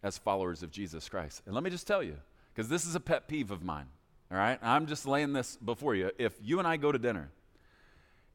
as 0.00 0.16
followers 0.16 0.62
of 0.62 0.70
Jesus 0.70 1.08
Christ. 1.08 1.42
And 1.44 1.52
let 1.52 1.64
me 1.64 1.70
just 1.70 1.88
tell 1.88 2.04
you, 2.04 2.18
because 2.54 2.68
this 2.68 2.86
is 2.86 2.94
a 2.94 3.00
pet 3.00 3.26
peeve 3.26 3.50
of 3.50 3.64
mine, 3.64 3.86
all 4.30 4.38
right? 4.38 4.60
I'm 4.62 4.86
just 4.86 5.08
laying 5.08 5.32
this 5.32 5.56
before 5.56 5.96
you. 5.96 6.12
If 6.18 6.34
you 6.40 6.60
and 6.60 6.68
I 6.68 6.76
go 6.76 6.92
to 6.92 7.00
dinner 7.00 7.30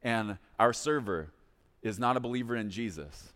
and 0.02 0.36
our 0.58 0.74
server 0.74 1.30
is 1.80 1.98
not 1.98 2.18
a 2.18 2.20
believer 2.20 2.54
in 2.54 2.68
Jesus, 2.68 3.32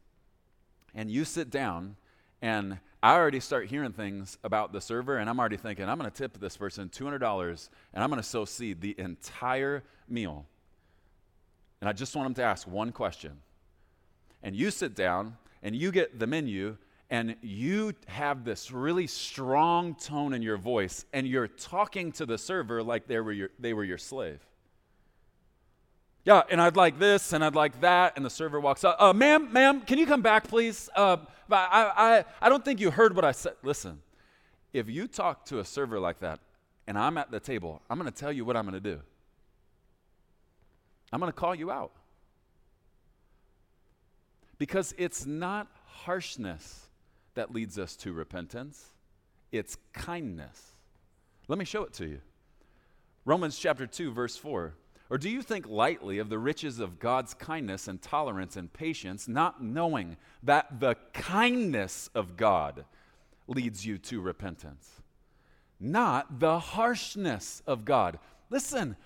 and 0.94 1.10
you 1.10 1.24
sit 1.24 1.48
down 1.48 1.96
and 2.42 2.80
I 3.04 3.16
already 3.16 3.40
start 3.40 3.66
hearing 3.66 3.92
things 3.92 4.38
about 4.42 4.72
the 4.72 4.80
server, 4.80 5.18
and 5.18 5.28
I'm 5.28 5.38
already 5.38 5.58
thinking, 5.58 5.86
I'm 5.90 5.98
going 5.98 6.10
to 6.10 6.16
tip 6.16 6.40
this 6.40 6.56
person 6.56 6.88
$200 6.88 7.68
and 7.92 8.02
I'm 8.02 8.08
going 8.08 8.22
to 8.22 8.26
sow 8.26 8.46
seed 8.46 8.80
the 8.80 8.94
entire 8.98 9.82
meal. 10.08 10.46
And 11.82 11.90
I 11.90 11.92
just 11.92 12.16
want 12.16 12.24
them 12.24 12.34
to 12.36 12.42
ask 12.44 12.66
one 12.66 12.92
question. 12.92 13.32
And 14.42 14.56
you 14.56 14.70
sit 14.70 14.94
down 14.94 15.36
and 15.62 15.76
you 15.76 15.92
get 15.92 16.18
the 16.18 16.26
menu 16.26 16.78
and 17.10 17.36
you 17.42 17.92
have 18.06 18.42
this 18.42 18.70
really 18.70 19.06
strong 19.06 19.96
tone 19.96 20.32
in 20.32 20.40
your 20.40 20.56
voice 20.56 21.04
and 21.12 21.26
you're 21.26 21.48
talking 21.48 22.10
to 22.12 22.24
the 22.24 22.38
server 22.38 22.82
like 22.82 23.06
they 23.06 23.20
were 23.20 23.32
your, 23.32 23.50
they 23.58 23.74
were 23.74 23.84
your 23.84 23.98
slave. 23.98 24.40
Yeah, 26.24 26.42
and 26.48 26.60
I'd 26.60 26.76
like 26.76 26.98
this 26.98 27.32
and 27.32 27.44
I'd 27.44 27.54
like 27.54 27.80
that. 27.82 28.14
And 28.16 28.24
the 28.24 28.30
server 28.30 28.58
walks 28.58 28.82
up, 28.82 28.96
uh, 28.98 29.12
ma'am, 29.12 29.52
ma'am, 29.52 29.82
can 29.82 29.98
you 29.98 30.06
come 30.06 30.22
back, 30.22 30.48
please? 30.48 30.88
Uh, 30.96 31.18
I, 31.50 31.92
I, 31.96 32.24
I 32.40 32.48
don't 32.48 32.64
think 32.64 32.80
you 32.80 32.90
heard 32.90 33.14
what 33.14 33.24
I 33.24 33.32
said. 33.32 33.54
Listen, 33.62 34.00
if 34.72 34.88
you 34.88 35.06
talk 35.06 35.44
to 35.46 35.58
a 35.58 35.64
server 35.64 36.00
like 36.00 36.20
that 36.20 36.40
and 36.86 36.98
I'm 36.98 37.18
at 37.18 37.30
the 37.30 37.40
table, 37.40 37.82
I'm 37.90 37.98
going 37.98 38.10
to 38.10 38.18
tell 38.18 38.32
you 38.32 38.44
what 38.44 38.56
I'm 38.56 38.64
going 38.64 38.74
to 38.74 38.80
do. 38.80 39.00
I'm 41.12 41.20
going 41.20 41.30
to 41.30 41.38
call 41.38 41.54
you 41.54 41.70
out. 41.70 41.92
Because 44.56 44.94
it's 44.96 45.26
not 45.26 45.68
harshness 45.86 46.86
that 47.34 47.52
leads 47.52 47.78
us 47.78 47.96
to 47.96 48.12
repentance, 48.12 48.92
it's 49.52 49.76
kindness. 49.92 50.72
Let 51.48 51.58
me 51.58 51.64
show 51.64 51.82
it 51.82 51.92
to 51.94 52.06
you. 52.06 52.20
Romans 53.24 53.58
chapter 53.58 53.86
2, 53.86 54.12
verse 54.12 54.36
4. 54.36 54.74
Or 55.10 55.18
do 55.18 55.28
you 55.28 55.42
think 55.42 55.68
lightly 55.68 56.18
of 56.18 56.30
the 56.30 56.38
riches 56.38 56.80
of 56.80 56.98
God's 56.98 57.34
kindness 57.34 57.88
and 57.88 58.00
tolerance 58.00 58.56
and 58.56 58.72
patience, 58.72 59.28
not 59.28 59.62
knowing 59.62 60.16
that 60.42 60.80
the 60.80 60.96
kindness 61.12 62.08
of 62.14 62.36
God 62.36 62.84
leads 63.46 63.84
you 63.84 63.98
to 63.98 64.20
repentance? 64.20 65.02
Not 65.78 66.40
the 66.40 66.58
harshness 66.58 67.62
of 67.66 67.84
God. 67.84 68.18
Listen, 68.48 68.96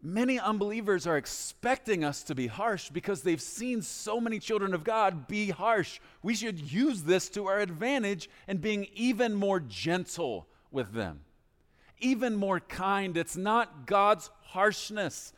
many 0.00 0.38
unbelievers 0.38 1.08
are 1.08 1.16
expecting 1.16 2.04
us 2.04 2.22
to 2.24 2.34
be 2.36 2.46
harsh 2.46 2.90
because 2.90 3.22
they've 3.22 3.42
seen 3.42 3.82
so 3.82 4.20
many 4.20 4.38
children 4.38 4.74
of 4.74 4.84
God 4.84 5.26
be 5.26 5.50
harsh. 5.50 5.98
We 6.22 6.34
should 6.34 6.60
use 6.60 7.02
this 7.02 7.28
to 7.30 7.46
our 7.46 7.58
advantage 7.58 8.30
and 8.46 8.60
being 8.60 8.86
even 8.94 9.34
more 9.34 9.58
gentle 9.58 10.46
with 10.70 10.92
them 10.92 11.22
even 12.00 12.36
more 12.36 12.60
kind. 12.60 13.16
It's 13.16 13.36
not 13.36 13.86
God's 13.86 14.30
harshness 14.42 15.32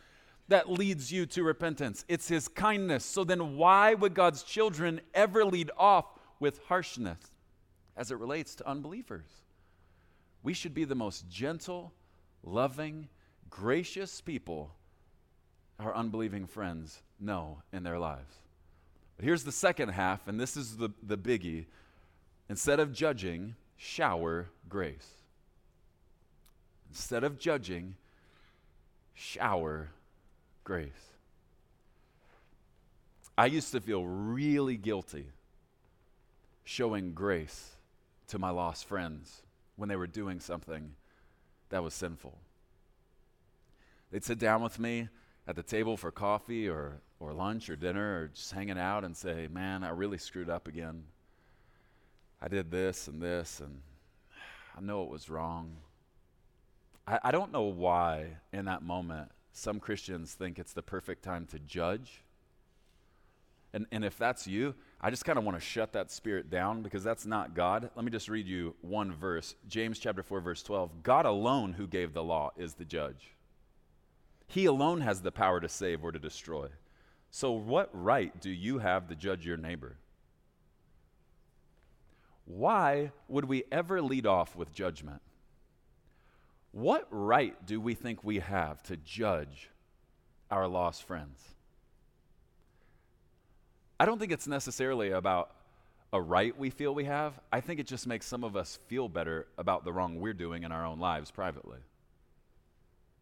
that 0.49 0.71
leads 0.71 1.11
you 1.11 1.25
to 1.27 1.43
repentance, 1.43 2.05
it's 2.09 2.29
His 2.29 2.49
kindness. 2.49 3.05
So 3.05 3.25
then, 3.25 3.57
why 3.57 3.95
would 3.95 4.15
God's 4.15 4.43
children 4.43 5.01
ever 5.15 5.45
lead 5.45 5.71
off 5.79 6.07
with 6.41 6.61
harshness 6.67 7.19
as 7.97 8.11
it 8.11 8.19
relates 8.19 8.55
to 8.57 8.69
unbelievers? 8.69 9.27
We 10.43 10.53
should 10.53 10.75
be 10.75 10.85
the 10.85 10.95
most 10.95 11.29
gentle, 11.29 11.93
loving, 12.43 13.09
gracious 13.49 14.21
people 14.21 14.75
our 15.79 15.95
unbelieving 15.95 16.47
friends 16.47 17.03
know 17.19 17.63
in 17.73 17.83
their 17.83 17.99
lives. 17.99 18.35
But 19.17 19.25
here's 19.25 19.45
the 19.45 19.53
second 19.53 19.91
half, 19.91 20.29
and 20.29 20.39
this 20.39 20.57
is 20.57 20.77
the, 20.77 20.91
the 21.03 21.19
biggie. 21.19 21.67
Instead 22.49 22.81
of 22.81 22.93
judging, 22.93 23.55
shower 23.77 24.49
grace. 24.69 25.22
Instead 26.93 27.25
of 27.25 27.39
judging, 27.39 27.95
shower 29.15 29.89
grace. 30.63 30.91
I 33.39 33.47
used 33.47 33.73
to 33.73 33.81
feel 33.81 34.05
really 34.05 34.77
guilty 34.77 35.29
showing 36.65 37.15
grace 37.15 37.71
to 38.29 38.39
my 38.39 38.51
lost 38.51 38.85
friends 38.85 39.41
when 39.77 39.89
they 39.89 39.97
were 39.97 40.07
doing 40.07 40.39
something 40.39 40.93
that 41.71 41.83
was 41.83 41.95
sinful. 41.95 42.37
They'd 44.11 44.23
sit 44.23 44.39
down 44.39 44.63
with 44.63 44.79
me 44.79 45.09
at 45.49 45.57
the 45.57 45.63
table 45.63 45.97
for 45.97 46.11
coffee 46.11 46.69
or, 46.69 47.01
or 47.19 47.33
lunch 47.33 47.71
or 47.71 47.77
dinner 47.77 48.21
or 48.21 48.27
just 48.35 48.53
hanging 48.53 48.79
out 48.79 49.03
and 49.03 49.17
say, 49.17 49.49
Man, 49.51 49.83
I 49.83 49.89
really 49.89 50.19
screwed 50.19 50.51
up 50.51 50.69
again. 50.69 51.05
I 52.43 52.49
did 52.49 52.71
this 52.71 53.09
and 53.09 53.23
this, 53.23 53.61
and 53.61 53.81
I 54.77 54.83
know 54.83 55.05
it 55.05 55.09
was 55.09 55.31
wrong. 55.31 55.75
I, 57.07 57.19
I 57.25 57.31
don't 57.31 57.53
know 57.53 57.65
why 57.65 58.39
in 58.53 58.67
that 58.67 58.83
moment 58.83 59.31
some 59.53 59.81
Christians 59.81 60.35
think 60.35 60.59
it's 60.59 60.73
the 60.73 60.83
perfect 60.83 61.23
time 61.23 61.47
to 61.47 61.59
judge. 61.59 62.23
And, 63.75 63.87
and 63.91 64.05
if 64.05 64.19
that's 64.19 64.47
you, 64.47 64.75
I 65.01 65.11
just 65.11 65.25
kind 65.25 65.39
of 65.39 65.45
want 65.45 65.59
to 65.59 65.65
shut 65.65 65.93
that 65.95 66.11
spirit 66.11 66.51
down 66.51 66.83
because 66.83 67.03
that's 67.03 67.25
not 67.25 67.55
God. 67.55 67.91
Let 67.97 68.05
me 68.05 68.11
just 68.11 68.29
read 68.29 68.47
you 68.47 68.75
one 68.83 69.13
verse 69.13 69.55
James 69.69 69.99
chapter 69.99 70.23
4, 70.23 70.41
verse 70.41 70.63
12. 70.63 71.03
God 71.03 71.27
alone 71.27 71.73
who 71.73 71.87
gave 71.87 72.13
the 72.13 72.23
law 72.23 72.51
is 72.57 72.75
the 72.75 72.85
judge. 72.85 73.35
He 74.47 74.67
alone 74.67 75.01
has 75.01 75.23
the 75.23 75.33
power 75.33 75.61
to 75.61 75.69
save 75.69 76.05
or 76.05 76.13
to 76.13 76.19
destroy. 76.19 76.69
So, 77.31 77.53
what 77.53 77.89
right 77.95 78.39
do 78.43 78.51
you 78.51 78.79
have 78.79 79.09
to 79.09 79.15
judge 79.15 79.47
your 79.47 79.57
neighbor? 79.57 79.97
Why 82.45 83.13
would 83.29 83.47
we 83.47 83.65
ever 83.73 84.03
lead 84.03 84.27
off 84.27 84.55
with 84.55 84.75
judgment? 84.75 85.23
What 86.73 87.07
right 87.11 87.55
do 87.67 87.81
we 87.81 87.95
think 87.95 88.25
we 88.25 88.39
have 88.39 88.83
to 88.85 88.97
judge 88.97 89.71
our 90.51 90.67
lost 90.67 91.05
friends? 91.05 91.41
I 94.01 94.07
don't 94.07 94.19
think 94.19 94.33
it's 94.33 94.49
necessarily 94.49 95.11
about 95.11 95.51
a 96.13 96.21
right 96.21 96.59
we 96.59 96.71
feel 96.71 96.95
we 96.95 97.05
have. 97.05 97.39
I 97.53 97.61
think 97.61 97.79
it 97.79 97.87
just 97.87 98.07
makes 98.07 98.27
some 98.27 98.43
of 98.43 98.57
us 98.57 98.79
feel 98.89 99.09
better 99.09 99.47
about 99.59 99.85
the 99.85 99.93
wrong 99.93 100.19
we're 100.19 100.33
doing 100.33 100.65
in 100.65 100.73
our 100.73 100.85
own 100.85 100.99
lives 100.99 101.31
privately. 101.31 101.79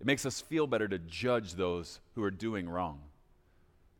It 0.00 0.06
makes 0.06 0.24
us 0.24 0.40
feel 0.40 0.66
better 0.66 0.88
to 0.88 0.98
judge 0.98 1.54
those 1.54 2.00
who 2.14 2.22
are 2.22 2.30
doing 2.30 2.68
wrong. 2.68 3.00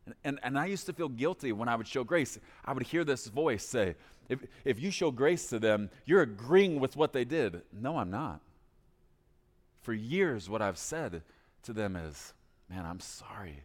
And, 0.05 0.15
and, 0.23 0.39
and, 0.41 0.57
I 0.57 0.65
used 0.65 0.87
to 0.87 0.93
feel 0.93 1.09
guilty 1.09 1.51
when 1.51 1.69
I 1.69 1.75
would 1.75 1.87
show 1.87 2.03
grace. 2.03 2.39
I 2.65 2.73
would 2.73 2.83
hear 2.83 3.03
this 3.03 3.27
voice 3.27 3.63
say, 3.63 3.95
if, 4.29 4.39
if 4.65 4.79
you 4.79 4.89
show 4.89 5.11
grace 5.11 5.47
to 5.49 5.59
them, 5.59 5.91
you're 6.05 6.23
agreeing 6.23 6.79
with 6.79 6.95
what 6.95 7.13
they 7.13 7.23
did. 7.23 7.61
No, 7.71 7.97
I'm 7.97 8.09
not. 8.09 8.41
For 9.81 9.93
years, 9.93 10.49
what 10.49 10.61
I've 10.61 10.77
said 10.77 11.23
to 11.63 11.73
them 11.73 11.95
is, 11.95 12.33
man, 12.69 12.85
I'm 12.85 12.99
sorry. 12.99 13.63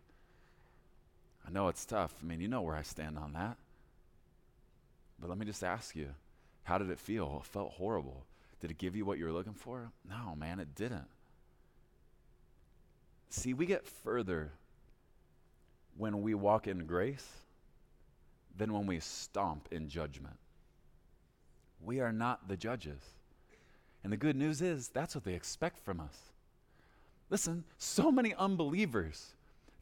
I 1.46 1.50
know 1.50 1.68
it's 1.68 1.84
tough. 1.84 2.14
I 2.22 2.26
mean, 2.26 2.40
you 2.40 2.48
know 2.48 2.62
where 2.62 2.74
I 2.74 2.82
stand 2.82 3.18
on 3.18 3.34
that. 3.34 3.56
But 5.20 5.28
let 5.28 5.38
me 5.38 5.46
just 5.46 5.62
ask 5.62 5.94
you, 5.94 6.08
how 6.64 6.78
did 6.78 6.90
it 6.90 6.98
feel? 6.98 7.42
It 7.44 7.46
felt 7.46 7.72
horrible. 7.72 8.24
Did 8.60 8.70
it 8.70 8.78
give 8.78 8.96
you 8.96 9.04
what 9.04 9.18
you 9.18 9.26
were 9.26 9.32
looking 9.32 9.54
for? 9.54 9.92
No, 10.08 10.34
man, 10.36 10.58
it 10.58 10.74
didn't. 10.74 11.06
See, 13.28 13.54
we 13.54 13.66
get 13.66 13.86
further 13.86 14.52
when 15.96 16.22
we 16.22 16.34
walk 16.34 16.66
in 16.66 16.86
grace 16.86 17.26
than 18.56 18.72
when 18.72 18.86
we 18.86 19.00
stomp 19.00 19.68
in 19.70 19.88
judgment. 19.88 20.36
We 21.84 22.00
are 22.00 22.12
not 22.12 22.48
the 22.48 22.56
judges. 22.56 23.02
And 24.06 24.12
the 24.12 24.16
good 24.16 24.36
news 24.36 24.62
is 24.62 24.86
that's 24.86 25.16
what 25.16 25.24
they 25.24 25.34
expect 25.34 25.80
from 25.80 25.98
us. 25.98 26.16
Listen, 27.28 27.64
so 27.76 28.12
many 28.12 28.34
unbelievers 28.34 29.34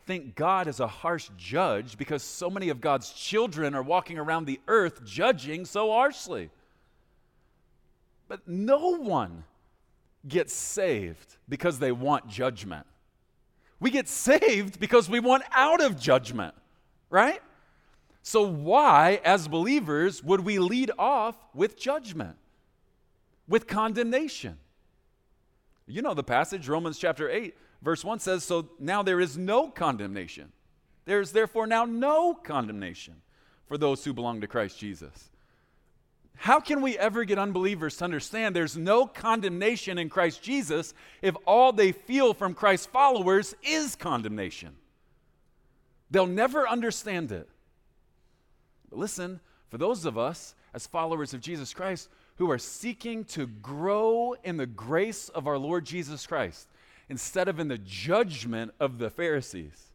think 0.06 0.34
God 0.34 0.66
is 0.66 0.80
a 0.80 0.86
harsh 0.86 1.28
judge 1.36 1.98
because 1.98 2.22
so 2.22 2.48
many 2.48 2.70
of 2.70 2.80
God's 2.80 3.10
children 3.10 3.74
are 3.74 3.82
walking 3.82 4.18
around 4.18 4.46
the 4.46 4.62
earth 4.66 5.04
judging 5.04 5.66
so 5.66 5.92
harshly. 5.92 6.48
But 8.26 8.48
no 8.48 8.96
one 8.96 9.44
gets 10.26 10.54
saved 10.54 11.36
because 11.46 11.78
they 11.78 11.92
want 11.92 12.26
judgment. 12.26 12.86
We 13.78 13.90
get 13.90 14.08
saved 14.08 14.80
because 14.80 15.10
we 15.10 15.20
want 15.20 15.42
out 15.52 15.82
of 15.82 16.00
judgment, 16.00 16.54
right? 17.10 17.42
So, 18.22 18.40
why, 18.40 19.20
as 19.22 19.48
believers, 19.48 20.24
would 20.24 20.40
we 20.40 20.58
lead 20.58 20.92
off 20.98 21.36
with 21.52 21.78
judgment? 21.78 22.38
With 23.48 23.66
condemnation. 23.66 24.58
You 25.86 26.02
know 26.02 26.14
the 26.14 26.22
passage, 26.22 26.68
Romans 26.68 26.98
chapter 26.98 27.28
8, 27.28 27.54
verse 27.82 28.04
1 28.04 28.18
says, 28.20 28.44
So 28.44 28.70
now 28.78 29.02
there 29.02 29.20
is 29.20 29.36
no 29.36 29.68
condemnation. 29.68 30.52
There 31.04 31.20
is 31.20 31.32
therefore 31.32 31.66
now 31.66 31.84
no 31.84 32.34
condemnation 32.34 33.16
for 33.66 33.76
those 33.76 34.04
who 34.04 34.14
belong 34.14 34.40
to 34.40 34.46
Christ 34.46 34.78
Jesus. 34.78 35.30
How 36.36 36.58
can 36.58 36.82
we 36.82 36.98
ever 36.98 37.24
get 37.24 37.38
unbelievers 37.38 37.96
to 37.98 38.04
understand 38.04 38.56
there's 38.56 38.76
no 38.76 39.06
condemnation 39.06 39.98
in 39.98 40.08
Christ 40.08 40.42
Jesus 40.42 40.94
if 41.22 41.36
all 41.46 41.72
they 41.72 41.92
feel 41.92 42.34
from 42.34 42.54
Christ's 42.54 42.86
followers 42.86 43.54
is 43.62 43.94
condemnation? 43.94 44.74
They'll 46.10 46.26
never 46.26 46.68
understand 46.68 47.30
it. 47.30 47.48
But 48.90 48.98
listen, 48.98 49.40
for 49.68 49.78
those 49.78 50.04
of 50.04 50.18
us 50.18 50.54
as 50.72 50.86
followers 50.86 51.34
of 51.34 51.40
Jesus 51.40 51.72
Christ, 51.72 52.08
who 52.36 52.50
are 52.50 52.58
seeking 52.58 53.24
to 53.24 53.46
grow 53.46 54.34
in 54.42 54.56
the 54.56 54.66
grace 54.66 55.28
of 55.28 55.46
our 55.46 55.58
Lord 55.58 55.84
Jesus 55.84 56.26
Christ 56.26 56.68
instead 57.08 57.48
of 57.48 57.60
in 57.60 57.68
the 57.68 57.78
judgment 57.78 58.72
of 58.80 58.98
the 58.98 59.10
Pharisees. 59.10 59.92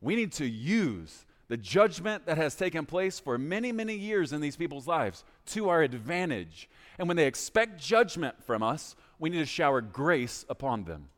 We 0.00 0.16
need 0.16 0.32
to 0.32 0.46
use 0.46 1.24
the 1.48 1.56
judgment 1.56 2.26
that 2.26 2.38
has 2.38 2.54
taken 2.54 2.86
place 2.86 3.20
for 3.20 3.38
many, 3.38 3.70
many 3.70 3.94
years 3.94 4.32
in 4.32 4.40
these 4.40 4.56
people's 4.56 4.86
lives 4.86 5.24
to 5.46 5.68
our 5.68 5.82
advantage. 5.82 6.68
And 6.98 7.06
when 7.06 7.16
they 7.16 7.26
expect 7.26 7.80
judgment 7.80 8.42
from 8.42 8.62
us, 8.62 8.96
we 9.18 9.30
need 9.30 9.38
to 9.38 9.46
shower 9.46 9.80
grace 9.80 10.44
upon 10.48 10.84
them. 10.84 11.08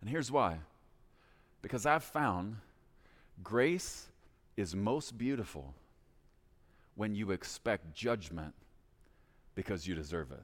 And 0.00 0.10
here's 0.10 0.30
why 0.30 0.58
because 1.62 1.86
I've 1.86 2.04
found 2.04 2.56
grace 3.42 4.06
is 4.56 4.74
most 4.74 5.16
beautiful 5.16 5.74
when 6.96 7.14
you 7.14 7.30
expect 7.30 7.94
judgment 7.94 8.54
because 9.54 9.86
you 9.86 9.94
deserve 9.94 10.30
it. 10.32 10.42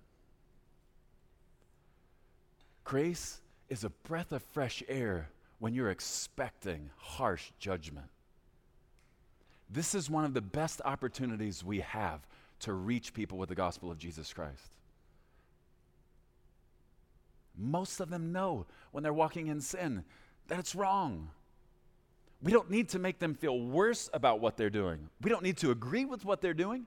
Grace 2.84 3.40
is 3.68 3.84
a 3.84 3.90
breath 3.90 4.32
of 4.32 4.42
fresh 4.42 4.82
air 4.88 5.28
when 5.58 5.74
you're 5.74 5.90
expecting 5.90 6.90
harsh 6.96 7.50
judgment. 7.58 8.06
This 9.68 9.94
is 9.94 10.10
one 10.10 10.24
of 10.24 10.34
the 10.34 10.40
best 10.40 10.80
opportunities 10.84 11.62
we 11.62 11.80
have 11.80 12.26
to 12.60 12.72
reach 12.72 13.14
people 13.14 13.38
with 13.38 13.48
the 13.48 13.54
gospel 13.54 13.90
of 13.90 13.98
Jesus 13.98 14.32
Christ. 14.32 14.74
Most 17.56 18.00
of 18.00 18.10
them 18.10 18.32
know 18.32 18.66
when 18.90 19.02
they're 19.04 19.12
walking 19.12 19.46
in 19.46 19.60
sin 19.60 20.04
that 20.48 20.58
it's 20.58 20.74
wrong. 20.74 21.30
We 22.42 22.52
don't 22.52 22.70
need 22.70 22.88
to 22.90 22.98
make 22.98 23.18
them 23.18 23.34
feel 23.34 23.60
worse 23.60 24.08
about 24.14 24.40
what 24.40 24.56
they're 24.56 24.70
doing. 24.70 25.08
We 25.20 25.30
don't 25.30 25.42
need 25.42 25.58
to 25.58 25.70
agree 25.70 26.04
with 26.06 26.24
what 26.24 26.40
they're 26.40 26.54
doing, 26.54 26.86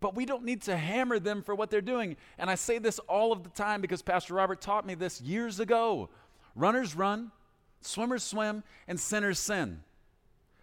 but 0.00 0.14
we 0.14 0.24
don't 0.24 0.44
need 0.44 0.62
to 0.62 0.76
hammer 0.76 1.18
them 1.18 1.42
for 1.42 1.54
what 1.54 1.70
they're 1.70 1.80
doing. 1.80 2.16
And 2.38 2.48
I 2.48 2.54
say 2.54 2.78
this 2.78 2.98
all 3.00 3.32
of 3.32 3.42
the 3.42 3.50
time 3.50 3.80
because 3.80 4.02
Pastor 4.02 4.34
Robert 4.34 4.60
taught 4.60 4.86
me 4.86 4.94
this 4.94 5.20
years 5.20 5.58
ago. 5.58 6.10
Runners 6.54 6.94
run, 6.94 7.32
swimmers 7.80 8.22
swim, 8.22 8.62
and 8.86 9.00
sinners 9.00 9.38
sin. 9.38 9.80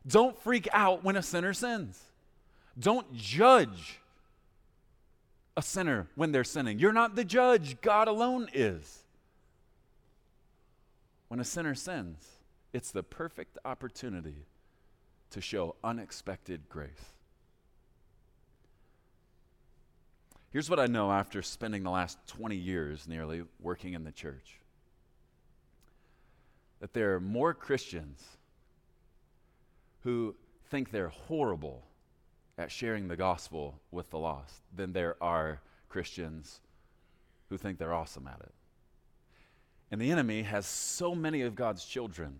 Don't 0.07 0.37
freak 0.41 0.67
out 0.71 1.03
when 1.03 1.15
a 1.17 1.21
sinner 1.21 1.53
sins. 1.53 2.01
Don't 2.79 3.13
judge 3.13 3.99
a 5.57 5.61
sinner 5.61 6.07
when 6.15 6.31
they're 6.31 6.45
sinning. 6.45 6.79
You're 6.79 6.93
not 6.93 7.15
the 7.15 7.25
judge, 7.25 7.81
God 7.81 8.07
alone 8.07 8.47
is. 8.53 9.03
When 11.27 11.39
a 11.39 11.45
sinner 11.45 11.75
sins, 11.75 12.25
it's 12.73 12.91
the 12.91 13.03
perfect 13.03 13.57
opportunity 13.65 14.45
to 15.31 15.41
show 15.41 15.75
unexpected 15.83 16.69
grace. 16.69 17.13
Here's 20.51 20.69
what 20.69 20.79
I 20.79 20.85
know 20.85 21.11
after 21.11 21.41
spending 21.41 21.83
the 21.83 21.89
last 21.89 22.17
20 22.27 22.55
years 22.55 23.07
nearly 23.07 23.43
working 23.59 23.93
in 23.93 24.03
the 24.03 24.11
church 24.11 24.59
that 26.81 26.93
there 26.93 27.13
are 27.13 27.19
more 27.19 27.53
Christians 27.53 28.25
who 30.01 30.35
think 30.69 30.91
they're 30.91 31.09
horrible 31.09 31.83
at 32.57 32.71
sharing 32.71 33.07
the 33.07 33.15
gospel 33.15 33.79
with 33.91 34.09
the 34.09 34.17
lost 34.17 34.61
than 34.75 34.91
there 34.91 35.15
are 35.21 35.61
Christians 35.89 36.59
who 37.49 37.57
think 37.57 37.77
they're 37.77 37.93
awesome 37.93 38.27
at 38.27 38.39
it. 38.41 38.53
And 39.91 40.01
the 40.01 40.11
enemy 40.11 40.41
has 40.41 40.65
so 40.65 41.13
many 41.13 41.43
of 41.43 41.55
God's 41.55 41.85
children 41.85 42.39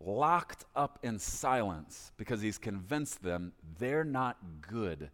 locked 0.00 0.64
up 0.74 0.98
in 1.02 1.18
silence 1.18 2.12
because 2.16 2.40
he's 2.40 2.58
convinced 2.58 3.22
them 3.22 3.52
they're 3.78 4.04
not 4.04 4.36
good 4.60 5.10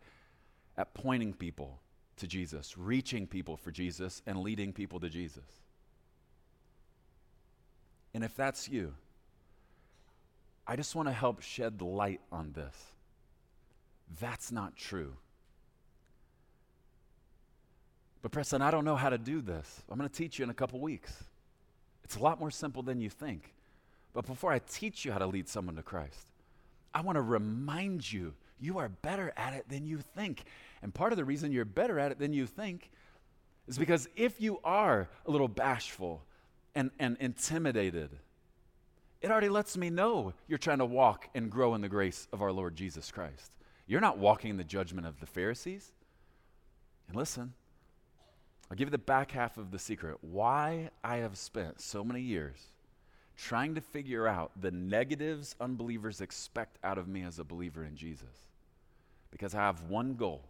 at 0.77 0.95
pointing 0.95 1.33
people 1.33 1.81
to 2.17 2.27
Jesus, 2.27 2.77
reaching 2.77 3.27
people 3.27 3.57
for 3.57 3.71
Jesus, 3.71 4.23
and 4.27 4.41
leading 4.41 4.73
people 4.73 5.01
to 5.01 5.09
Jesus. 5.09 5.45
And 8.15 8.23
if 8.23 8.37
that's 8.37 8.69
you, 8.69 8.95
I 10.67 10.77
just 10.77 10.95
want 10.95 11.09
to 11.09 11.13
help 11.13 11.43
shed 11.43 11.83
light 11.83 12.21
on 12.31 12.53
this. 12.53 12.77
That's 14.21 14.53
not 14.53 14.77
true. 14.77 15.15
But, 18.21 18.31
Preston, 18.31 18.63
I 18.63 18.71
don't 18.71 18.85
know 18.85 18.95
how 18.95 19.09
to 19.09 19.19
do 19.19 19.41
this. 19.41 19.83
I'm 19.91 19.99
going 19.99 20.09
to 20.09 20.15
teach 20.15 20.39
you 20.39 20.45
in 20.45 20.51
a 20.51 20.55
couple 20.55 20.79
weeks. 20.81 21.25
It's 22.05 22.17
a 22.17 22.21
lot 22.21 22.39
more 22.39 22.51
simple 22.51 22.83
than 22.83 23.01
you 23.01 23.11
think. 23.11 23.53
But 24.13 24.27
before 24.27 24.53
I 24.53 24.59
teach 24.59 25.05
you 25.05 25.13
how 25.13 25.19
to 25.19 25.27
lead 25.27 25.49
someone 25.49 25.77
to 25.77 25.83
Christ, 25.83 26.27
I 26.95 27.01
want 27.01 27.17
to 27.17 27.23
remind 27.23 28.11
you 28.11 28.35
you 28.61 28.79
are 28.79 28.89
better 28.89 29.33
at 29.37 29.55
it 29.55 29.69
than 29.69 29.87
you 29.87 29.99
think. 29.99 30.45
And 30.83 30.93
part 30.93 31.13
of 31.13 31.17
the 31.17 31.25
reason 31.25 31.53
you're 31.53 31.65
better 31.65 31.99
at 31.99 32.13
it 32.13 32.19
than 32.19 32.33
you 32.33 32.47
think 32.47 32.91
is 33.67 33.79
because 33.79 34.09
if 34.17 34.41
you 34.41 34.61
are 34.65 35.09
a 35.27 35.31
little 35.31 35.49
bashful 35.49 36.23
and, 36.75 36.91
and 36.99 37.17
intimidated, 37.19 38.11
it 39.21 39.31
already 39.31 39.49
lets 39.49 39.77
me 39.77 39.89
know 39.89 40.35
you're 40.49 40.59
trying 40.59 40.79
to 40.79 40.85
walk 40.85 41.29
and 41.35 41.51
grow 41.51 41.75
in 41.75 41.81
the 41.81 41.89
grace 41.89 42.29
of 42.33 42.43
our 42.43 42.53
Lord 42.53 42.77
Jesus 42.77 43.11
Christ. 43.11 43.53
You're 43.87 44.01
not 44.01 44.19
walking 44.19 44.51
in 44.51 44.57
the 44.57 44.65
judgment 44.65 45.07
of 45.07 45.21
the 45.21 45.27
Pharisees. 45.27 45.93
And 47.09 47.17
listen, 47.17 47.53
I'll 48.71 48.77
give 48.77 48.89
you 48.89 48.93
the 48.93 48.99
back 48.99 49.31
half 49.31 49.59
of 49.59 49.71
the 49.71 49.79
secret. 49.79 50.19
Why 50.23 50.91
I 51.05 51.19
have 51.19 51.37
spent 51.37 51.81
so 51.81 52.05
many 52.05 52.21
years 52.21 52.59
trying 53.43 53.75
to 53.75 53.81
figure 53.81 54.29
out 54.29 54.53
the 54.61 54.71
negatives 54.71 55.57
unbelievers 55.61 56.21
expect 56.21 56.79
out 56.85 56.97
of 56.97 57.09
me 57.09 57.23
as 57.23 57.41
a 57.41 57.45
believer 57.45 57.85
in 57.85 57.97
Jesus. 57.97 58.47
Because 59.33 59.53
I 59.55 59.59
have 59.59 59.83
one 59.91 60.15
goal 60.15 60.45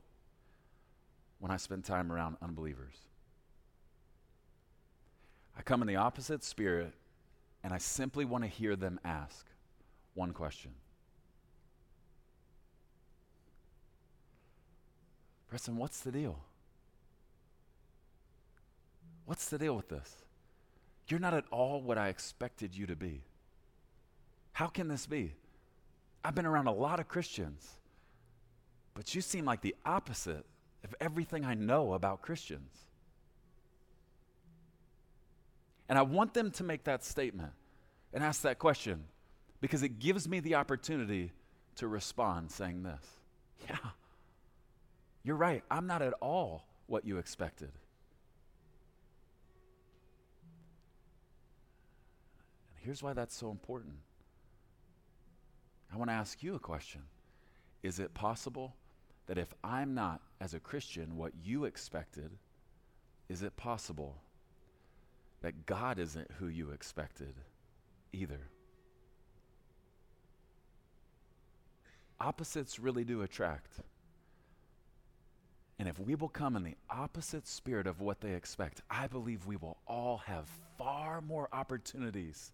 when 1.38 1.50
I 1.50 1.57
spend 1.57 1.85
time 1.85 2.12
around 2.12 2.37
unbelievers. 2.42 2.96
I 5.57 5.62
come 5.62 5.81
in 5.81 5.88
the 5.88 5.96
opposite 5.96 6.44
spirit, 6.44 6.92
and 7.64 7.72
I 7.72 7.78
simply 7.78 8.24
want 8.26 8.44
to 8.44 8.48
hear 8.48 8.76
them 8.76 9.00
ask 9.05 9.46
one 10.14 10.33
question 10.33 10.72
Preston, 15.48 15.76
what's 15.76 16.00
the 16.00 16.12
deal? 16.12 16.38
What's 19.24 19.48
the 19.48 19.59
deal 19.59 19.76
with 19.76 19.88
this? 19.88 20.14
You're 21.12 21.20
not 21.20 21.35
at 21.35 21.44
all 21.51 21.83
what 21.83 21.98
I 21.98 22.09
expected 22.09 22.75
you 22.75 22.87
to 22.87 22.96
be. 22.96 23.20
How 24.55 24.68
can 24.68 24.88
this 24.88 25.05
be? 25.05 25.35
I've 26.25 26.35
been 26.35 26.46
around 26.46 26.68
a 26.68 26.72
lot 26.72 27.01
of 27.01 27.09
Christians, 27.09 27.68
but 28.94 29.14
you 29.14 29.20
seem 29.20 29.44
like 29.44 29.61
the 29.61 29.77
opposite 29.85 30.46
of 30.83 30.94
everything 31.03 31.44
I 31.44 31.53
know 31.53 31.92
about 31.92 32.22
Christians. 32.22 32.72
And 35.87 35.98
I 35.98 36.03
want 36.03 36.33
them 36.33 36.51
to 36.53 36.64
make 36.64 36.85
that 36.85 37.05
statement 37.05 37.53
and 38.14 38.25
ask 38.25 38.40
that 38.40 38.59
question 38.59 39.05
because 39.61 39.83
it 39.83 39.98
gives 39.98 40.27
me 40.27 40.40
the 40.40 40.55
opportunity 40.55 41.31
to 41.77 41.88
respond 41.88 42.51
saying 42.51 42.85
this 42.85 43.07
Yeah, 43.68 43.77
you're 45.25 45.37
right. 45.37 45.62
I'm 45.70 45.87
not 45.87 46.01
at 46.01 46.14
all 46.22 46.64
what 46.87 47.05
you 47.05 47.18
expected. 47.18 47.72
Here's 52.83 53.03
why 53.03 53.12
that's 53.12 53.37
so 53.37 53.51
important. 53.51 53.95
I 55.92 55.97
want 55.97 56.11
to 56.11 56.14
ask 56.14 56.42
you 56.42 56.55
a 56.55 56.59
question 56.59 57.03
Is 57.83 58.01
it 58.01 58.12
possible 58.12 58.75
that 59.27 59.38
if 59.38 59.55
I'm 59.62 59.95
not, 59.95 60.21
as 60.40 60.55
a 60.55 60.61
Christian, 60.61 61.16
what 61.16 61.33
you 61.45 61.64
expected, 61.64 62.31
is 63.29 63.42
it 63.42 63.57
possible 63.57 64.16
that 65.42 65.64
God 65.64 65.99
isn't 65.99 66.31
who 66.38 66.49
you 66.49 66.73
expected 66.73 67.35
either? 68.12 68.49
Opposites 72.21 72.79
really 72.79 73.05
do 73.05 73.23
attract. 73.23 73.81
And 75.79 75.88
if 75.88 75.99
we 75.99 76.14
will 76.14 76.29
come 76.29 76.55
in 76.57 76.62
the 76.62 76.77
opposite 76.90 77.47
spirit 77.47 77.87
of 77.87 78.01
what 78.01 78.21
they 78.21 78.35
expect, 78.35 78.83
I 78.88 79.09
believe 79.09 79.47
we 79.47 79.57
will 79.57 79.79
all 79.87 80.18
have 80.18 80.47
far 80.79 81.21
more 81.21 81.49
opportunities 81.53 82.53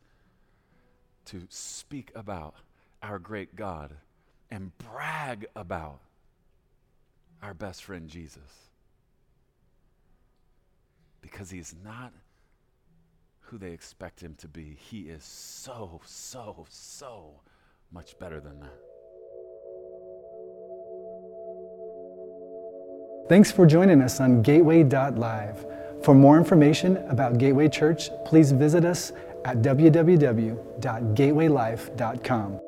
to 1.29 1.43
speak 1.51 2.11
about 2.15 2.55
our 3.03 3.19
great 3.19 3.55
God 3.55 3.95
and 4.51 4.77
brag 4.79 5.47
about 5.55 6.01
our 7.43 7.55
best 7.55 7.85
friend 7.85 8.09
Jesus. 8.09 8.71
Because 11.21 11.51
he's 11.51 11.75
not 11.85 12.13
who 13.41 13.59
they 13.59 13.73
expect 13.73 14.21
him 14.21 14.35
to 14.39 14.49
be. 14.49 14.77
He 14.79 15.03
is 15.03 15.25
so, 15.25 16.01
so, 16.05 16.67
so 16.69 17.31
much 17.93 18.19
better 18.19 18.41
than 18.41 18.61
that. 18.61 18.79
Thanks 23.29 23.53
for 23.53 23.67
joining 23.67 24.01
us 24.01 24.21
on 24.21 24.41
Gateway.live. 24.43 25.67
For 26.03 26.15
more 26.15 26.39
information 26.39 26.97
about 27.09 27.39
Gateway 27.39 27.69
Church, 27.69 28.09
please 28.25 28.53
visit 28.53 28.85
us 28.85 29.13
at 29.45 29.63
www.gatewaylife.com. 29.63 32.61